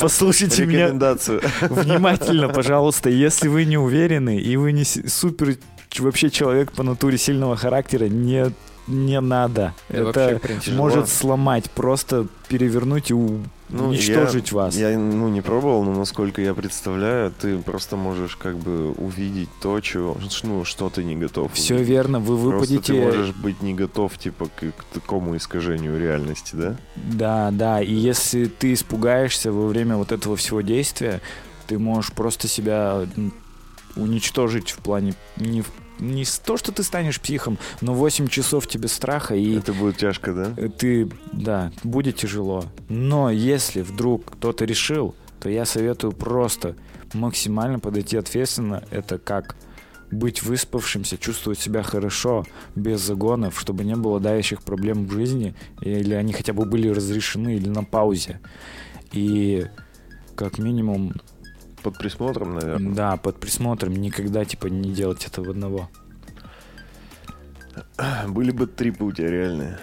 [0.00, 0.88] послушайте меня
[1.68, 3.10] внимательно, пожалуйста.
[3.10, 5.56] Если вы не уверены и вы не супер
[5.98, 8.50] вообще человек по натуре сильного характера, не,
[8.86, 9.74] не надо.
[9.90, 13.40] Это Это может сломать, просто перевернуть и у-
[13.72, 14.76] Ну, уничтожить я- вас.
[14.76, 19.80] Я, ну, не пробовал, но насколько я представляю, ты просто можешь как бы увидеть то,
[19.80, 21.88] чего, ну, что ты не готов Все увидеть.
[21.90, 23.04] верно, вы Просто ты выпадете...
[23.04, 26.76] можешь быть не готов, типа, к, к такому искажению реальности, да?
[26.96, 31.20] Да, да, и если ты испугаешься во время вот этого всего действия,
[31.66, 33.06] ты можешь просто себя
[33.96, 35.70] уничтожить в плане не, в-
[36.02, 40.32] не то, что ты станешь психом, но 8 часов тебе страха, и Это будет тяжко,
[40.32, 40.54] да?
[40.56, 42.64] э, ты, да, будет тяжело.
[42.88, 46.76] Но если вдруг кто-то решил, то я советую просто
[47.14, 48.84] максимально подойти ответственно.
[48.90, 49.56] Это как
[50.10, 52.44] быть выспавшимся, чувствовать себя хорошо,
[52.76, 57.56] без загонов, чтобы не было давящих проблем в жизни, или они хотя бы были разрешены,
[57.56, 58.40] или на паузе.
[59.12, 59.66] И
[60.36, 61.14] как минимум,
[61.82, 62.94] Под присмотром, наверное.
[62.94, 65.88] да, под присмотром никогда типа не делать этого одного.
[68.28, 69.78] Были бы трипы у тебя реальные.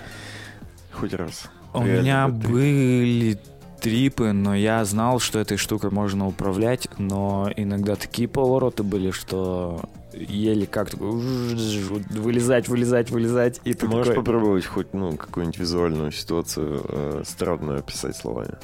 [0.91, 1.49] Хоть раз.
[1.73, 3.39] У Реально меня бы были
[3.79, 9.81] трипы, но я знал, что этой штукой можно управлять, но иногда такие повороты были, что
[10.13, 14.23] еле как вылезать, вылезать, вылезать, и Ты ты можешь такой...
[14.23, 18.55] попробовать хоть, ну, какую-нибудь визуальную ситуацию э, странную описать словами?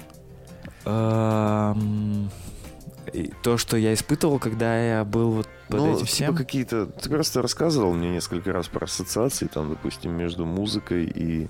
[3.44, 6.36] То, что я испытывал, когда я был вот под ну, этим типа всем.
[6.36, 6.86] какие-то...
[6.86, 11.48] Ты просто рассказывал мне несколько раз про ассоциации, там, допустим, между музыкой и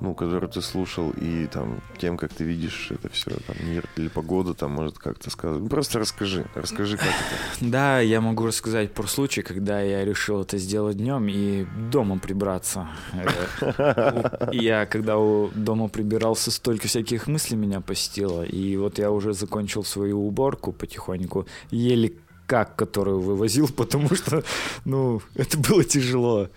[0.00, 4.08] ну, которую ты слушал, и там тем, как ты видишь это все, там, мир или
[4.08, 5.60] погода, там, может, как-то сказать.
[5.60, 7.14] Ну, просто расскажи, расскажи, как это.
[7.70, 12.88] Да, я могу рассказать про случай, когда я решил это сделать днем и дома прибраться.
[14.52, 18.42] Я, когда у дома прибирался, столько всяких мыслей меня посетило.
[18.42, 22.14] И вот я уже закончил свою уборку потихоньку, еле
[22.46, 24.42] как, которую вывозил, потому что,
[24.84, 26.48] ну, это было тяжело.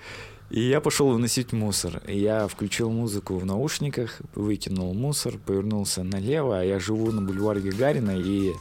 [0.54, 2.04] И я пошел выносить мусор.
[2.06, 6.60] И я включил музыку в наушниках, выкинул мусор, повернулся налево.
[6.60, 8.54] А я живу на бульваре Гагарина, и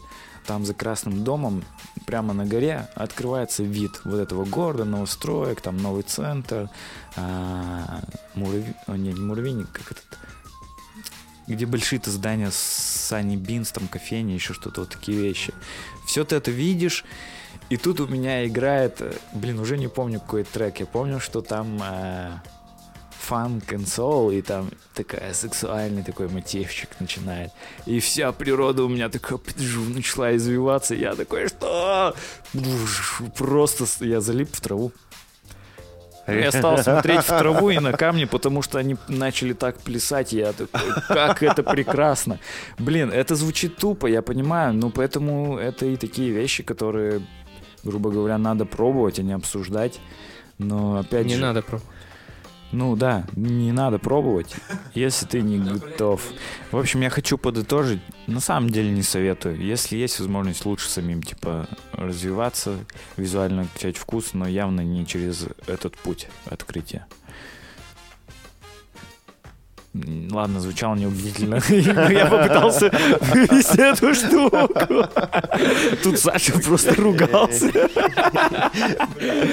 [0.46, 1.62] там за Красным домом,
[2.07, 6.70] прямо на горе, открывается вид вот этого города, новостроек, там новый центр,
[7.14, 8.00] а,
[8.37, 10.18] не, не муравейник, как этот,
[11.46, 15.52] где большие-то здания с Сани Бинс, там кофейни, еще что-то, вот такие вещи.
[16.07, 17.05] Все ты это видишь,
[17.72, 21.40] и тут у меня играет, э, блин, уже не помню какой трек, я помню, что
[21.40, 21.80] там
[23.22, 27.50] фанк and soul, и там такая сексуальный такой мотивчик начинает.
[27.87, 29.38] И вся природа у меня такая
[29.94, 30.94] начала извиваться.
[30.94, 32.14] Я такой, что?
[33.37, 34.92] Просто я залип в траву.
[36.26, 40.33] Я стал смотреть в траву и на камни, потому что они начали так плясать.
[40.33, 42.38] Я такой, как это прекрасно.
[42.79, 47.23] Блин, это звучит тупо, я понимаю, но поэтому это и такие вещи, которые,
[47.85, 50.00] грубо говоря, надо пробовать, а не обсуждать.
[50.58, 51.40] Но опять Не же...
[51.40, 51.80] надо про...
[52.72, 54.54] Ну да, не надо пробовать,
[54.94, 56.22] если ты не готов.
[56.70, 58.00] В общем, я хочу подытожить.
[58.26, 59.60] На самом деле не советую.
[59.60, 62.78] Если есть возможность, лучше самим, типа, развиваться,
[63.18, 67.06] визуально качать вкус, но явно не через этот путь открытия.
[69.95, 71.61] Ладно, звучало неубедительно.
[71.69, 71.75] Но
[72.11, 72.90] Я попытался
[73.21, 75.07] вывести эту штуку.
[76.03, 77.71] Тут Саша просто ругался.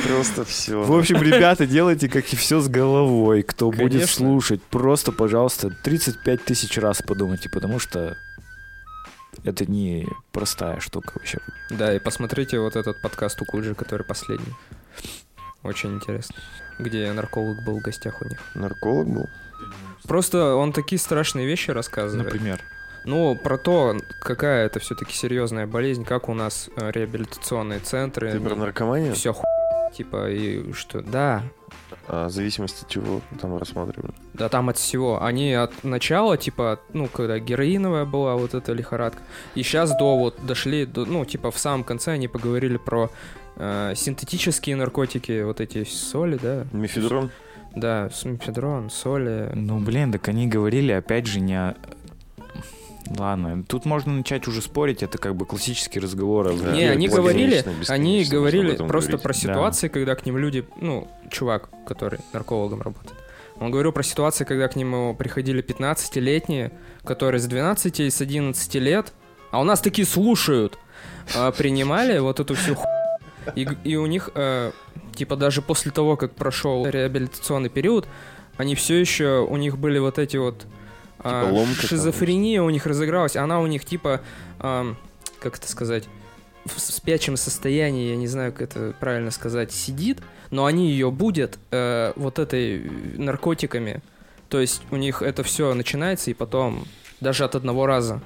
[0.08, 0.82] Просто все.
[0.82, 3.44] В общем, ребята, делайте как и все с головой.
[3.44, 8.16] Кто будет слушать, просто, пожалуйста, 35 тысяч раз подумайте, потому что
[9.44, 11.40] это не простая штука вообще.
[11.70, 14.54] Да, и посмотрите вот этот подкаст у Куджи, который последний.
[15.64, 16.36] Очень интересно.
[16.80, 18.40] Где нарколог был в гостях у них.
[18.56, 19.26] Нарколог был?
[20.08, 22.26] Просто он такие страшные вещи рассказывает.
[22.32, 22.62] Например.
[23.06, 28.32] Ну, про то, какая это все-таки серьезная болезнь, как у нас э, реабилитационные центры.
[28.32, 29.16] Ты про наркоманию?
[29.16, 29.43] Все ху...
[29.93, 31.02] Типа, и что...
[31.02, 31.43] Да,
[32.08, 34.14] А зависимость от чего там рассматривали?
[34.34, 35.24] да там от всего.
[35.24, 39.22] Они от начала, типа, ну, когда героиновая была вот эта лихорадка,
[39.56, 43.10] и сейчас до вот дошли, до, ну, типа, в самом конце они поговорили про
[43.56, 46.66] э, синтетические наркотики, вот эти соли, да?
[46.72, 47.32] Мефедрон?
[47.76, 49.51] Да, с мефедрон, соли.
[49.53, 51.76] Ну, блин, так они говорили, опять же, не о...
[53.17, 56.53] Ладно, тут можно начать уже спорить, это как бы классический разговор.
[56.55, 59.24] Да, Не, они говорили, бесконечно, они говорили просто говорить.
[59.24, 59.39] про Да.
[59.39, 63.17] ситуации, когда к ним люди, ну, чувак, который наркологом работает.
[63.59, 66.72] Он говорил про ситуации, когда к нему приходили 15-летние,
[67.03, 69.11] которые с 12 и с 11 лет,
[69.51, 70.78] а у нас такие слушают,
[71.36, 72.86] а, принимали вот эту всю ху...
[73.56, 74.72] И, и у них, э,
[75.16, 78.08] типа, даже после того, как прошел реабилитационный период,
[78.58, 80.66] они все еще, у них были вот эти вот...
[81.18, 84.22] Типа ломка там, шизофрения у них разыгралась, она у них, типа,
[84.60, 84.97] ам,
[85.39, 86.06] как это сказать,
[86.66, 90.20] в спячем состоянии, я не знаю, как это правильно сказать, сидит,
[90.52, 94.02] но они ее будут э, вот этой э, наркотиками.
[94.50, 96.86] То есть у них это все начинается, и потом
[97.20, 98.22] даже от одного раза.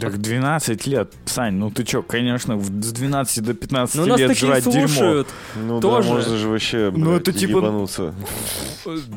[0.00, 4.20] Так 12 лет, Сань, ну ты чё, конечно, с 12 до 15 Но Ну, нас
[4.20, 4.88] лет жрать дерьмо.
[4.88, 5.28] слушают.
[5.54, 6.08] Ну Тоже.
[6.08, 8.14] да, можно же вообще, Ну, блядь, это типа- ебануться.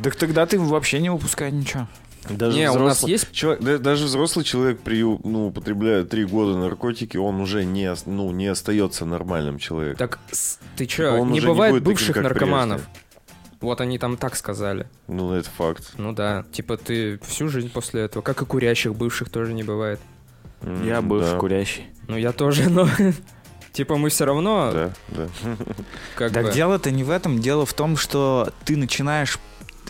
[0.04, 1.88] Так тогда ты вообще не выпускай ничего.
[2.30, 6.26] Даже Не, у нас взрослый- есть- Человек, да- даже взрослый человек, при, ну, употребляя три
[6.26, 9.98] года наркотики, он уже не, ну, не остается нормальным человеком.
[9.98, 10.20] Так
[10.76, 12.82] ты чё, Он не не бывает таким, бывших как наркоманов.
[13.62, 14.88] Вот они там так сказали.
[15.08, 15.94] Ну, это факт.
[15.98, 20.00] Ну да, типа ты всю жизнь после этого, как и курящих бывших тоже не бывает.
[20.62, 21.86] Я бывший да, курящий.
[22.08, 22.88] Ну я тоже, но
[23.72, 25.28] типа мы все равно Да, да.
[26.16, 26.52] как Так бы...
[26.52, 29.40] дело-то не в этом, дело в том, что ты начинаешь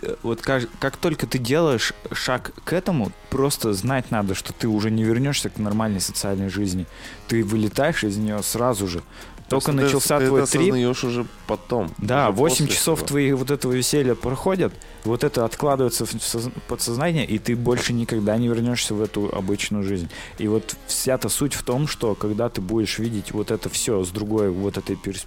[0.02, 4.68] э, вот как, как только ты делаешь шаг к этому, просто знать надо, что ты
[4.68, 6.86] уже не вернешься к нормальной социальной жизни.
[7.28, 9.02] Ты вылетаешь из нее сразу же.
[9.50, 10.62] Только Просто начался ты, твой ты трип.
[10.74, 11.92] осознаешь уже потом.
[11.98, 13.08] Да, уже 8 после часов всего.
[13.08, 14.72] твои вот этого веселья проходят,
[15.06, 19.84] вот это откладывается в соз- подсознание, и ты больше никогда не вернешься в эту обычную
[19.84, 20.08] жизнь.
[20.38, 24.10] И вот вся-то суть в том, что когда ты будешь видеть вот это все с
[24.10, 25.26] другой вот этой перс-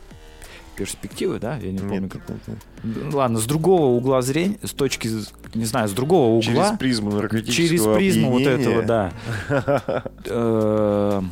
[0.76, 2.28] перспективы, да, я не помню Нет, как.
[2.28, 2.58] нет, нет.
[2.84, 5.10] Ну, Ладно, с другого угла зрения, с точки,
[5.54, 8.70] не знаю, с другого угла, Через призму наркотического через призму вот опьянения.
[8.70, 9.12] этого, да,
[10.24, 11.22] э,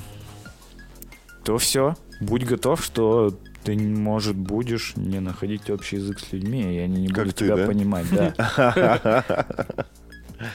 [1.45, 6.78] то все, будь готов, что ты, может, будешь не находить общий язык с людьми, и
[6.78, 7.66] они не Как будут ты, тебя да?
[7.66, 9.24] понимать, да.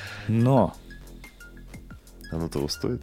[0.27, 0.75] Но
[2.31, 3.01] Оно того стоит?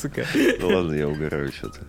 [0.00, 0.24] Сука.
[0.60, 1.80] Да ладно, я угораю что-то.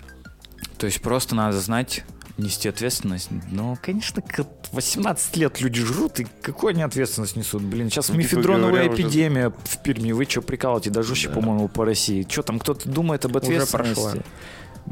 [0.78, 2.04] То есть просто надо знать,
[2.38, 3.30] нести ответственность.
[3.52, 7.62] Ну, конечно, к 18 лет люди жрут, и какую они ответственность несут?
[7.62, 10.12] Блин, сейчас Ну, типа мефедроновая говоря, уже- эпидемия в Перми.
[10.12, 10.90] Вы что, прикалываете?
[10.90, 11.36] Даже вообще, Да.
[11.36, 12.26] по-моему, по России.
[12.28, 14.02] Что там, кто-то думает об Уже ответственности?
[14.02, 14.24] прошла.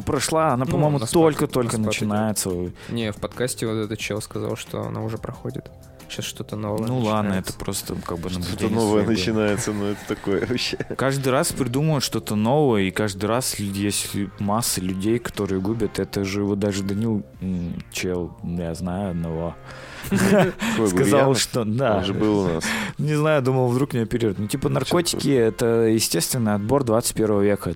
[0.05, 2.49] Прошла, она, Ну, по-моему, только-только на начинается.
[2.89, 5.69] Не, в подкасте вот этот чел сказал, что она уже проходит.
[6.11, 6.87] Сейчас что-то новое.
[6.87, 7.53] Ну ладно, начинается.
[7.53, 9.17] это просто как бы Что-то новое глаз.
[9.17, 10.75] начинается, но это такое вообще.
[10.97, 14.09] Каждый раз придумывают что-то новое, и каждый раз есть
[14.39, 15.99] масса людей, которые губят.
[15.99, 17.23] Это же вот даже Данил
[17.93, 19.55] чел, я знаю одного,
[20.87, 22.65] сказал, что да, Он же был у нас.
[22.97, 24.39] не знаю, думал, вдруг не оперируют.
[24.39, 27.75] Ну, типа, наркотики— это естественный отбор 21 века.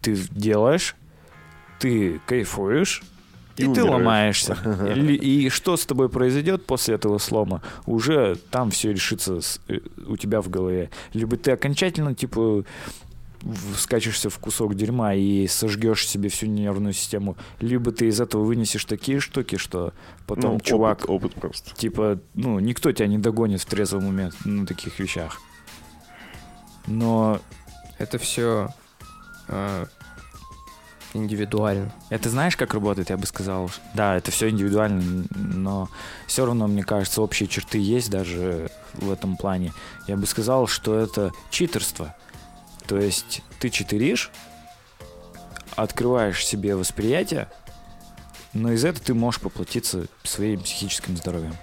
[0.00, 0.96] Ты делаешь,
[1.78, 3.02] ты кайфуешь,
[3.58, 3.90] и, И ты умираешь.
[3.90, 4.56] ломаешься.
[4.96, 9.78] Или- И что с тобой произойдет после этого слома, уже там все решится с- э,
[10.06, 10.90] у тебя в голове.
[11.12, 12.64] Либо ты окончательно, типа,
[13.76, 18.84] скачешься в кусок дерьма и сожгешь себе всю нервную систему, либо ты из этого вынесешь
[18.84, 19.92] такие штуки, что
[20.26, 21.74] потом Ну, чувак Опыт, опыт просто.
[21.76, 25.40] типа, ну, никто тебя не догонит в трезвом уме на таких вещах.
[26.86, 27.40] Но
[27.98, 28.68] Это все
[31.14, 31.92] индивидуально.
[32.10, 33.70] это знаешь, как работает, я бы сказал.
[33.94, 35.88] Да, это все индивидуально, но
[36.26, 39.72] все равно, мне кажется, общие черты есть даже в этом плане.
[40.06, 42.14] Я бы сказал, что это читерство.
[42.86, 44.30] То есть ты читеришь,
[45.76, 47.48] открываешь себе восприятие,
[48.52, 51.54] но из этого ты можешь поплатиться своим психическим здоровьем.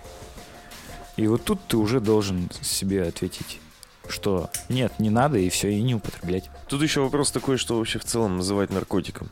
[1.17, 3.59] И вот тут ты уже должен себе ответить,
[4.11, 6.49] что нет, не надо, и все, и не употреблять.
[6.67, 9.29] Тут еще вопрос такой, что вообще в целом называть наркотиком.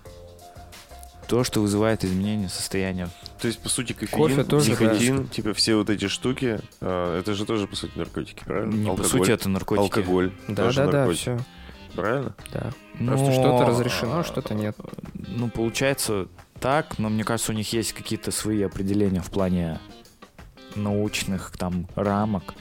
[1.28, 3.10] То, что вызывает изменение состояния.
[3.40, 7.34] То есть, по сути, кофеин, Кофе тоже, никотин, типа все вот эти штуки, а, это
[7.34, 8.74] же тоже, по сути, наркотики, правильно?
[8.74, 9.10] Не по Алкоголь.
[9.10, 9.84] сути, это наркотики.
[9.84, 10.32] Алкоголь.
[10.50, 11.22] Да, тоже да, да, наркотик.
[11.22, 11.40] все.
[11.96, 12.36] Правильно?
[12.52, 12.72] Да.
[13.00, 14.76] Но, Просто что-то разрешено, а что-то нет.
[15.14, 16.28] Ну, получается
[16.60, 19.80] так, но мне кажется, у них есть какие-то свои определения в плане
[20.76, 22.56] научных там рамок.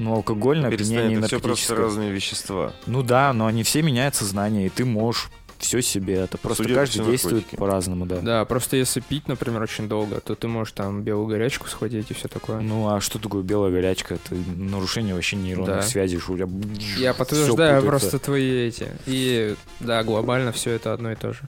[0.00, 1.78] Ну, алкоголь, Перестань, опьянение это все просто наркотическое.
[1.78, 2.72] разные вещества.
[2.86, 6.14] Ну да, но они все меняют сознание, и ты можешь все себе.
[6.14, 8.16] Это просто Судя каждый действует по-разному, да.
[8.22, 12.14] Да, просто если пить, например, очень долго, то ты можешь там белую горячку схватить и
[12.14, 12.60] все такое.
[12.60, 14.14] Ну а что такое белая горячка?
[14.14, 15.82] Это нарушение вообще нейронных Да.
[15.82, 16.48] связей, что у тебя
[16.96, 18.88] Я подтверждаю просто твои эти.
[19.04, 21.40] И да, глобально все это одно и то же.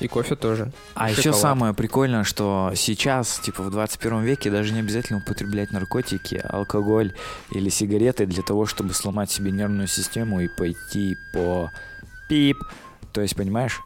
[0.00, 0.72] И кофе тоже.
[0.94, 1.40] А еще Шоколад.
[1.40, 7.12] самое прикольное, что сейчас, типа в 21 веке, даже не обязательно употреблять наркотики, алкоголь
[7.52, 11.70] или сигареты для того, чтобы сломать себе нервную систему и пойти по
[12.28, 12.58] пип.
[13.12, 13.80] То есть, понимаешь?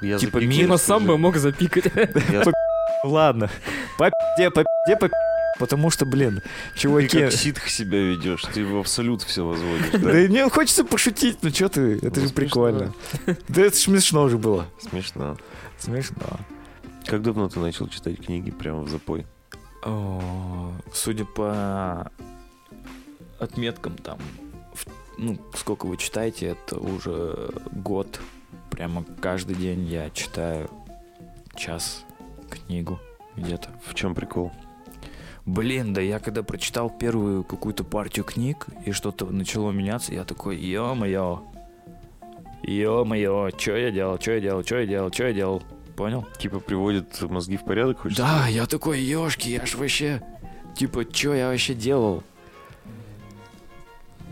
[0.00, 1.92] Я Типа мир сам бы мог запикать.
[3.04, 3.50] Ладно.
[3.98, 5.37] По пизде, по пизде, по пизде.
[5.58, 6.42] Потому что, блин,
[6.74, 7.20] Ты чуваки...
[7.20, 9.90] как ситх себя ведешь, ты в абсолют все возводишь.
[9.92, 9.98] да?
[9.98, 12.34] Да мне хочется пошутить, ну что ты, это Ну, же смешно.
[12.34, 12.94] прикольно.
[13.48, 14.66] Да это смешно уже было.
[14.80, 15.36] Смешно.
[15.78, 16.38] Смешно.
[17.06, 19.26] Как давно ты начал читать книги прямо в запой?
[19.84, 22.10] О, Судя по
[23.38, 24.18] отметкам там,
[24.74, 24.86] в-
[25.18, 28.20] ну, сколько вы читаете, это уже год.
[28.70, 30.70] Прямо каждый день я читаю
[31.56, 32.04] час
[32.50, 33.00] книгу
[33.36, 33.68] где-то.
[33.86, 34.52] В чем прикол?
[35.48, 40.58] Блин, да я когда прочитал первую какую-то партию книг, и что-то начало меняться, я такой,
[40.58, 41.40] ё-моё,
[42.62, 45.62] ё-моё, что я делал, что я делал, что я делал, что я делал,
[45.96, 46.26] понял?
[46.38, 50.20] Типа приводит мозги в порядок, хочешь Да, я такой, ёшки, я ж вообще,
[50.76, 52.22] типа, что я вообще делал?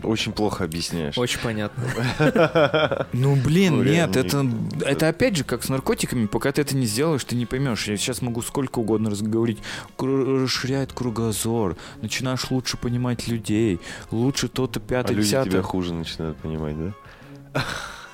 [0.03, 1.17] Очень плохо объясняешь.
[1.17, 1.83] Очень понятно.
[3.13, 4.47] Ну, блин, Ну, нет, это,
[4.81, 7.87] это опять же как с наркотиками, пока ты это не сделаешь, ты не поймешь.
[7.87, 9.59] Я сейчас могу сколько угодно разговорить.
[9.97, 13.79] Расширяет кругозор, начинаешь лучше понимать людей,
[14.11, 15.61] лучше то-то, А пятое, люди тебя десятое.
[15.63, 17.63] хуже начинают понимать, да?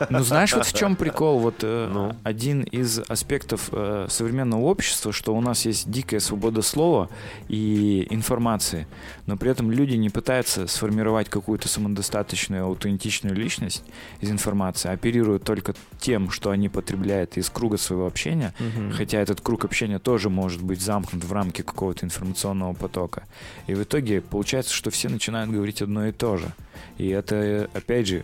[0.10, 1.40] Ну, знаешь, вот в чем прикол?
[1.40, 2.16] Вот э, Ну.
[2.24, 7.10] один из аспектов э, современного общества, что у нас есть дикая свобода слова
[7.48, 8.88] и информации,
[9.26, 13.84] но при этом люди не пытаются сформировать какую-то самодостаточную, аутентичную личность
[14.22, 18.92] из информации, а оперируют только тем, что они потребляют из круга своего общения, Мгм.
[18.94, 23.24] хотя этот круг общения тоже может быть замкнут в рамки какого-то информационного потока.
[23.68, 26.52] И в итоге получается, что все начинают говорить одно и то же.
[26.98, 28.24] И это, э, опять же,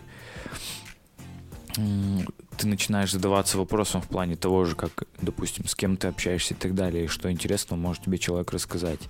[1.74, 6.56] ты начинаешь задаваться вопросом в плане того же, как, допустим, с кем ты общаешься и
[6.56, 9.00] так далее, и что интересного может тебе человек рассказать.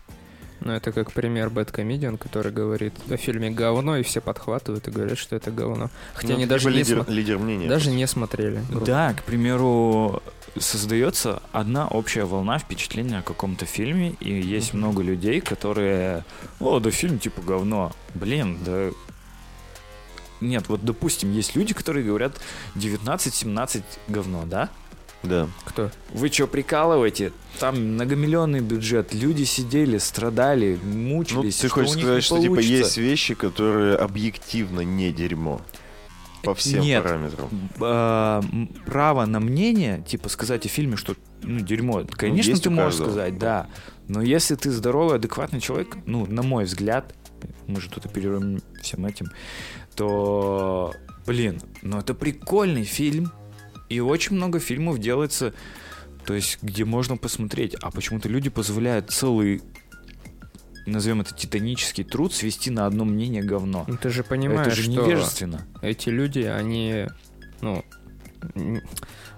[0.63, 4.91] Ну, это как пример Бэт Комедиан, который говорит о фильме говно, и все подхватывают и
[4.91, 5.89] говорят, что это говно.
[6.13, 7.67] Хотя Ну, они даже, не, лидер, смо- лидер мнения.
[7.67, 8.63] даже не смотрели.
[8.85, 10.23] Да, к примеру,
[10.59, 14.83] создается одна общая волна впечатления о каком-то фильме, и есть Мгм.
[14.83, 16.27] много людей, которые,
[16.61, 17.93] о, да фильм типа говно.
[18.15, 18.91] Блин, да...
[20.41, 22.41] Нет, вот допустим, есть люди, которые говорят
[22.77, 24.69] 19-17 говно, да?
[25.23, 25.49] Да.
[25.67, 25.91] Кто?
[26.15, 27.33] Вы что, прикалываете?
[27.59, 31.57] Там многомиллионный бюджет, люди сидели, страдали, Ну, мучились.
[31.57, 32.73] ты что хочешь сказать, что типа получится.
[32.75, 35.61] есть вещи, которые объективно не дерьмо.
[36.43, 37.03] По всем Нет.
[37.03, 37.51] параметрам.
[37.79, 42.93] м, право на мнение, типа сказать о фильме, что ну дерьмо, конечно есть ты можешь
[42.95, 43.09] каждого.
[43.11, 43.67] сказать, да.
[44.09, 47.15] Но если ты здоровый, адекватный человек, ну, на мой взгляд,
[47.67, 49.27] мы же тут оперируем всем этим,
[50.01, 50.95] то,
[51.27, 53.31] блин, ну это прикольный фильм.
[53.91, 55.53] И очень много фильмов делается,
[56.25, 57.75] то есть, где можно посмотреть.
[57.83, 59.61] А почему-то люди позволяют целый,
[60.87, 63.85] назовем это титанический труд, свести на одно мнение говно.
[63.87, 65.67] Ну, ты же понимаешь, это же что невежественно.
[65.83, 67.07] эти люди, они,
[67.61, 67.85] ну,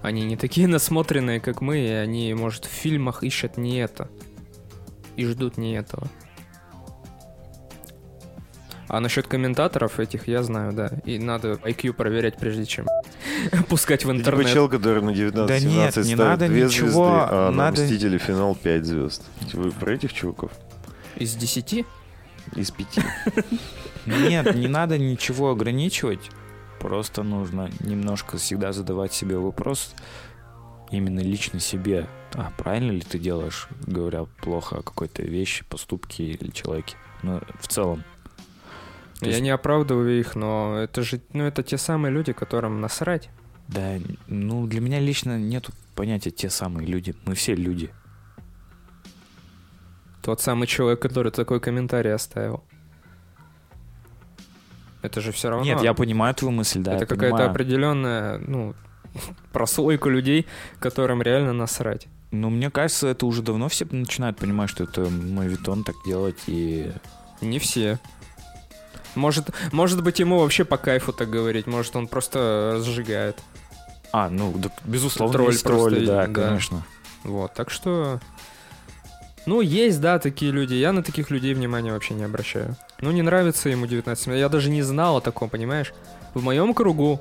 [0.01, 4.09] они не такие насмотренные, как мы, и они, может, в фильмах ищут не это.
[5.17, 6.09] И ждут не этого.
[8.93, 10.91] А насчет комментаторов этих я знаю, да.
[11.07, 12.87] И надо IQ проверять, прежде чем
[13.71, 14.53] пускать в типа интернет.
[14.53, 17.83] чел, который на 19-17 Да нет, не ставит надо 2 звезды, ничего, а на надо-
[17.83, 19.23] Мстители финал 5 звезд.
[19.55, 20.53] Вы про этих чуваков?
[21.17, 21.87] Из 10?
[22.55, 23.01] Из пяти.
[24.07, 26.31] Нет, не надо ничего ограничивать.
[26.79, 29.95] Просто нужно немножко всегда задавать себе вопрос
[30.91, 32.09] именно лично себе.
[32.35, 36.97] А правильно ли ты делаешь, говоря плохо о какой-то вещи, поступке или человеке?
[37.23, 38.05] Ну, в целом.
[39.23, 42.81] То Я есть- не оправдываю их, но это же, ну, это те самые люди, которым
[42.81, 43.31] насрать.
[43.69, 47.15] Да, ну, для меня лично нет понятия те самые люди.
[47.25, 47.91] Мы все люди.
[50.23, 52.65] Тот самый человек, который такой комментарий оставил.
[55.03, 55.65] Это же все равно...
[55.65, 56.95] Нет, я понимаю твою мысль, да.
[56.97, 58.75] это какая-то определенная, ну,
[59.53, 60.47] прослойка людей,
[60.81, 62.09] которым реально насрать.
[62.33, 66.91] Но мне кажется, это уже давно все начинают понимать, что это мовитон так делать, и...
[67.41, 68.01] Не все.
[69.15, 73.39] Может, может быть, ему вообще по кайфу так говорить, может, он просто разжигает.
[74.13, 76.49] А, ну, да, безусловно, Тролль есть тролли, просто, да, да.
[76.49, 76.83] конечно.
[77.25, 78.21] Вот, так что...
[79.45, 80.75] Ну, есть, да, такие люди.
[80.75, 82.77] Я на таких людей внимания вообще не обращаю.
[83.01, 84.39] Ну, не нравится ему 19 минут.
[84.39, 85.93] Я даже не знал о таком, понимаешь?
[86.35, 87.21] В моем кругу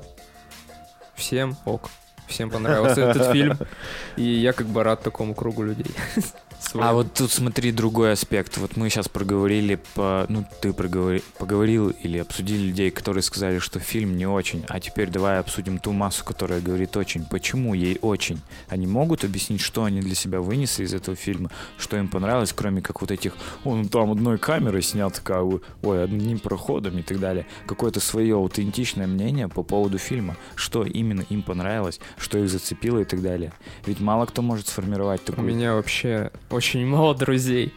[1.16, 1.90] всем ок.
[2.28, 3.58] Всем понравился этот фильм.
[4.16, 5.92] И я как бы рад такому кругу людей.
[6.62, 6.86] Своим.
[6.86, 8.56] А вот тут смотри другой аспект.
[8.56, 13.80] Вот мы сейчас проговорили, по, ну ты проговори, поговорил или обсудили людей, которые сказали, что
[13.80, 14.64] фильм не очень.
[14.68, 17.24] А теперь давай обсудим ту массу, которая говорит очень.
[17.24, 18.40] Почему ей очень?
[18.68, 22.80] Они могут объяснить, что они для себя вынесли из этого фильма, что им понравилось, кроме
[22.80, 23.34] как вот этих,
[23.64, 25.44] о, ну там одной камерой снят, как
[25.82, 27.46] ой, одним проходом и так далее.
[27.66, 33.04] Какое-то свое аутентичное мнение по поводу фильма, что именно им понравилось, что их зацепило и
[33.04, 33.52] так далее.
[33.84, 37.72] Ведь мало кто может сформировать У такую меня вообще очень мало друзей.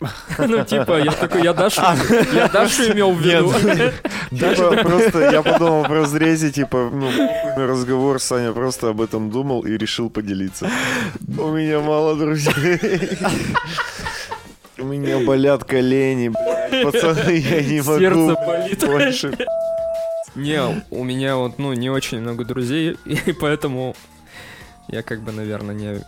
[0.38, 1.80] Ну, типа, я такой, я Дашу,
[2.32, 3.52] я Дашу имел в виду.
[4.30, 7.10] Типа, просто я подумал в разрезе, типа, ну,
[7.56, 10.68] на разговор, Саня просто об этом думал и решил поделиться.
[11.38, 12.80] У меня мало друзей.
[14.78, 16.32] У меня болят колени,
[16.82, 18.86] пацаны, я не могу Сердце болит.
[18.86, 19.38] больше.
[20.34, 23.94] Не, у меня вот, ну, не очень много друзей, и поэтому
[24.88, 26.00] я как бы, наверное, не...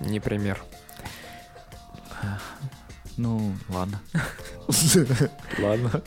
[0.00, 0.62] Не пример.
[3.16, 4.00] Ну, ладно.
[5.58, 6.02] Ладно.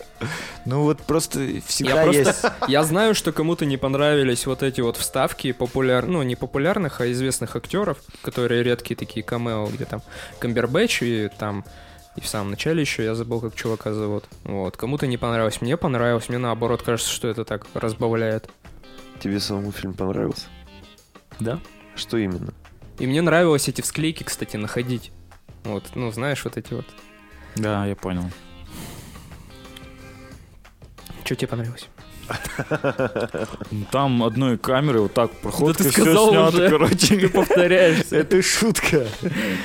[0.66, 2.24] Ну вот просто всегда Я есть...
[2.24, 7.02] просто, я знаю, что кому-то не понравились вот эти вот вставки популяр, ну не популярных,
[7.02, 10.02] а известных актеров, которые редкие такие камео, где там
[10.39, 11.66] Камбербэтч и там
[12.16, 14.26] и в самом начале еще я забыл, как чувака зовут.
[14.44, 18.50] Вот, кому-то не понравилось, мне понравилось, мне наоборот кажется, что это так разбавляет.
[19.20, 20.48] Тебе самому фильм понравился?
[21.39, 21.60] Да?
[21.96, 22.54] Что именно?
[23.00, 25.12] И мне нравилось эти всклейки, кстати, находить.
[25.64, 26.86] Вот, ну знаешь, вот эти вот.
[27.56, 28.24] Да, я понял.
[31.24, 31.88] Что тебе понравилось?
[33.72, 36.70] Ну, Там одной камерой вот так проход, ты сказал уже.
[36.70, 37.18] короче.
[37.20, 38.16] Ты повторяешься.
[38.18, 39.08] Это шутка.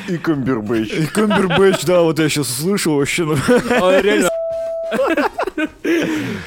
[0.09, 0.93] И Камбербэтч.
[0.93, 3.25] И Камбербэтч, да, вот я сейчас услышал вообще.
[3.25, 3.37] ну.
[3.71, 4.31] А, реально.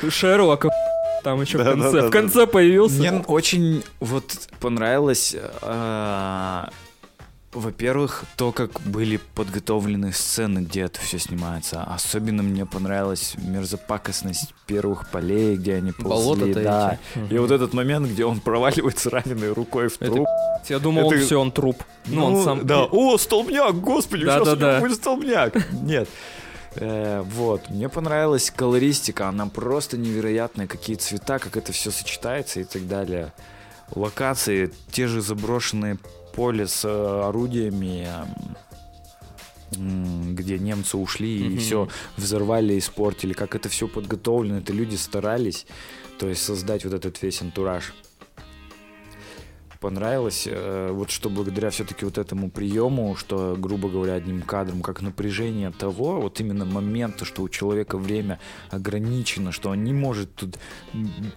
[0.09, 0.69] Шерлока
[1.22, 1.78] там еще в конце.
[1.78, 2.07] Да-да-да-да.
[2.07, 2.95] В конце появился.
[2.99, 6.69] Мне очень вот понравилось, а,
[7.53, 11.84] во-первых, то, как были подготовлены сцены, где это все снимается.
[11.84, 16.43] Особенно мне понравилась мерзопакостность первых полей, где они ползли.
[16.43, 16.99] Болото-то да.
[17.15, 17.34] эти.
[17.34, 20.28] И вот этот момент, где он проваливается раненой рукой в Это труп.
[20.69, 21.84] Я думал, он Это- все, он труп.
[22.05, 22.65] Ну, он сам...
[22.65, 24.80] Да, о, столбняк, господи, Да, сейчас да, у него да.
[24.80, 25.72] будет столбняк.
[25.84, 26.07] Нет.
[26.76, 32.63] Э, вот, мне понравилась колористика, она просто невероятная, какие цвета, как это все сочетается и
[32.63, 33.34] так далее.
[33.93, 35.97] Локации, те же заброшенные
[36.34, 38.07] поле с э, орудиями,
[39.76, 45.65] м, где немцы ушли и все взорвали, испортили, как это все подготовлено, это люди старались,
[46.19, 47.93] то есть создать вот этот весь антураж
[49.82, 55.01] понравилось, э, вот что благодаря все-таки вот этому приему, что, грубо говоря, одним кадром, как
[55.01, 60.57] напряжение того, вот именно момента, что у человека время ограничено, что он не может тут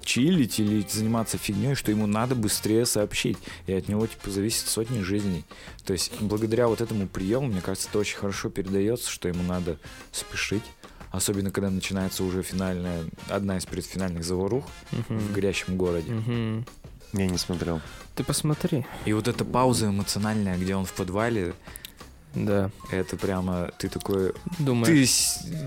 [0.04, 5.00] чилить или заниматься фигней, что ему надо быстрее сообщить, и от него типа зависит сотни
[5.00, 5.44] жизней.
[5.84, 9.78] То есть благодаря вот этому приему, мне кажется, это очень хорошо передается, что ему надо
[10.12, 10.64] спешить.
[11.10, 15.18] Особенно, когда начинается уже финальная, одна из предфинальных заварух Мгм.
[15.18, 16.10] в горящем городе.
[16.12, 16.66] Мгм.
[17.14, 17.80] Я не смотрел.
[18.16, 18.84] Ты посмотри.
[19.06, 21.54] И вот эта пауза эмоциональная, где он в подвале,
[22.34, 22.70] Да.
[22.90, 24.86] это прямо ты такой, Думаю.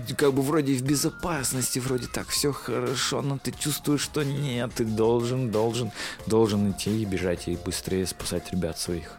[0.06, 4.72] ты как бы вроде в безопасности, вроде так все хорошо, но ты чувствуешь, что нет,
[4.74, 5.90] ты должен, должен,
[6.26, 9.10] должен идти и бежать и быстрее спасать ребят своих.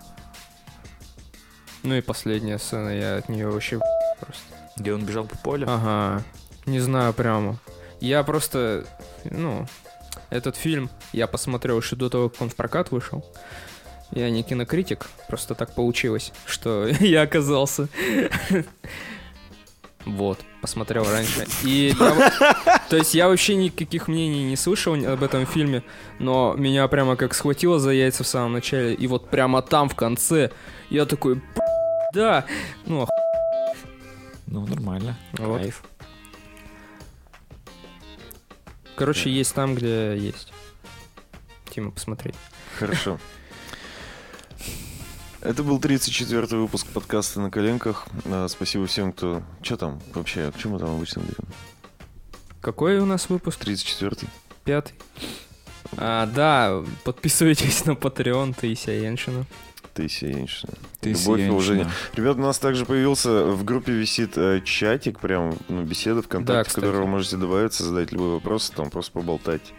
[1.84, 3.80] Ну и последняя сцена, я от нее вообще
[4.20, 4.44] просто.
[4.78, 5.66] Где он бежал по полю?
[5.68, 6.24] Ага.
[6.66, 7.58] Не знаю прямо.
[8.02, 8.86] Я просто,
[9.26, 9.68] ну,
[10.30, 13.26] этот фильм я посмотрел еще до того, как он в прокат вышел.
[14.12, 17.88] Я не кинокритик, просто так получилось, что я оказался.
[20.06, 21.46] Вот, посмотрел раньше.
[21.64, 25.84] И я то есть я вообще никаких мнений не слышал об этом фильме,
[26.18, 29.96] но меня прямо как схватило за яйца в самом начале, и вот прямо там в
[29.96, 30.52] конце
[30.90, 32.46] я такой, «Б***ь, да,
[32.86, 33.08] ну,
[34.48, 35.16] Ну, нормально.
[35.34, 35.62] Вот.
[35.62, 35.84] Кайф.
[39.00, 40.52] Короче, есть там, где есть.
[41.70, 42.34] Тима, посмотри.
[42.78, 43.18] Хорошо.
[45.42, 48.08] Это был 34-й выпуск подкаста «На коленках».
[48.26, 49.42] А, Спасибо всем, кто...
[49.62, 50.52] Что там вообще?
[50.58, 51.46] Что мы там обычно говорим?
[52.60, 53.64] Какой у нас выпуск?
[53.64, 54.28] 34-й.
[54.66, 54.96] Пятый.
[55.96, 59.46] А, да, подписывайтесь на Patreon Таисия Еншина.
[60.00, 60.74] Таисия Еншина.
[61.02, 61.88] Ты Любовь и уважение.
[62.16, 66.64] Ребят, у нас также появился в группе висит э, чатик, прям ну, беседа Да, ВКонтакте,
[66.64, 66.86] в кстати.
[66.86, 69.74] которого вы можете добавиться, задать любой вопрос, там просто поболтать.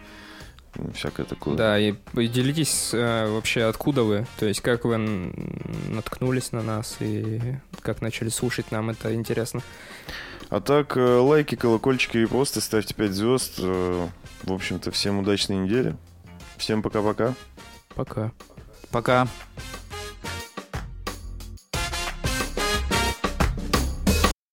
[0.75, 1.55] Ну, Всякое такое.
[1.55, 4.97] Да, и делитесь э, вообще откуда вы, то есть как вы
[5.89, 9.61] наткнулись на нас и как начали слушать нам, это интересно.
[10.49, 13.53] А так, э, лайки, колокольчики, репосты, ставьте 5 звезд.
[13.57, 14.07] Э,
[14.43, 15.95] В общем-то, всем удачной недели.
[16.57, 17.33] Всем пока-пока.
[17.95, 18.31] Пока.
[18.91, 19.27] Пока.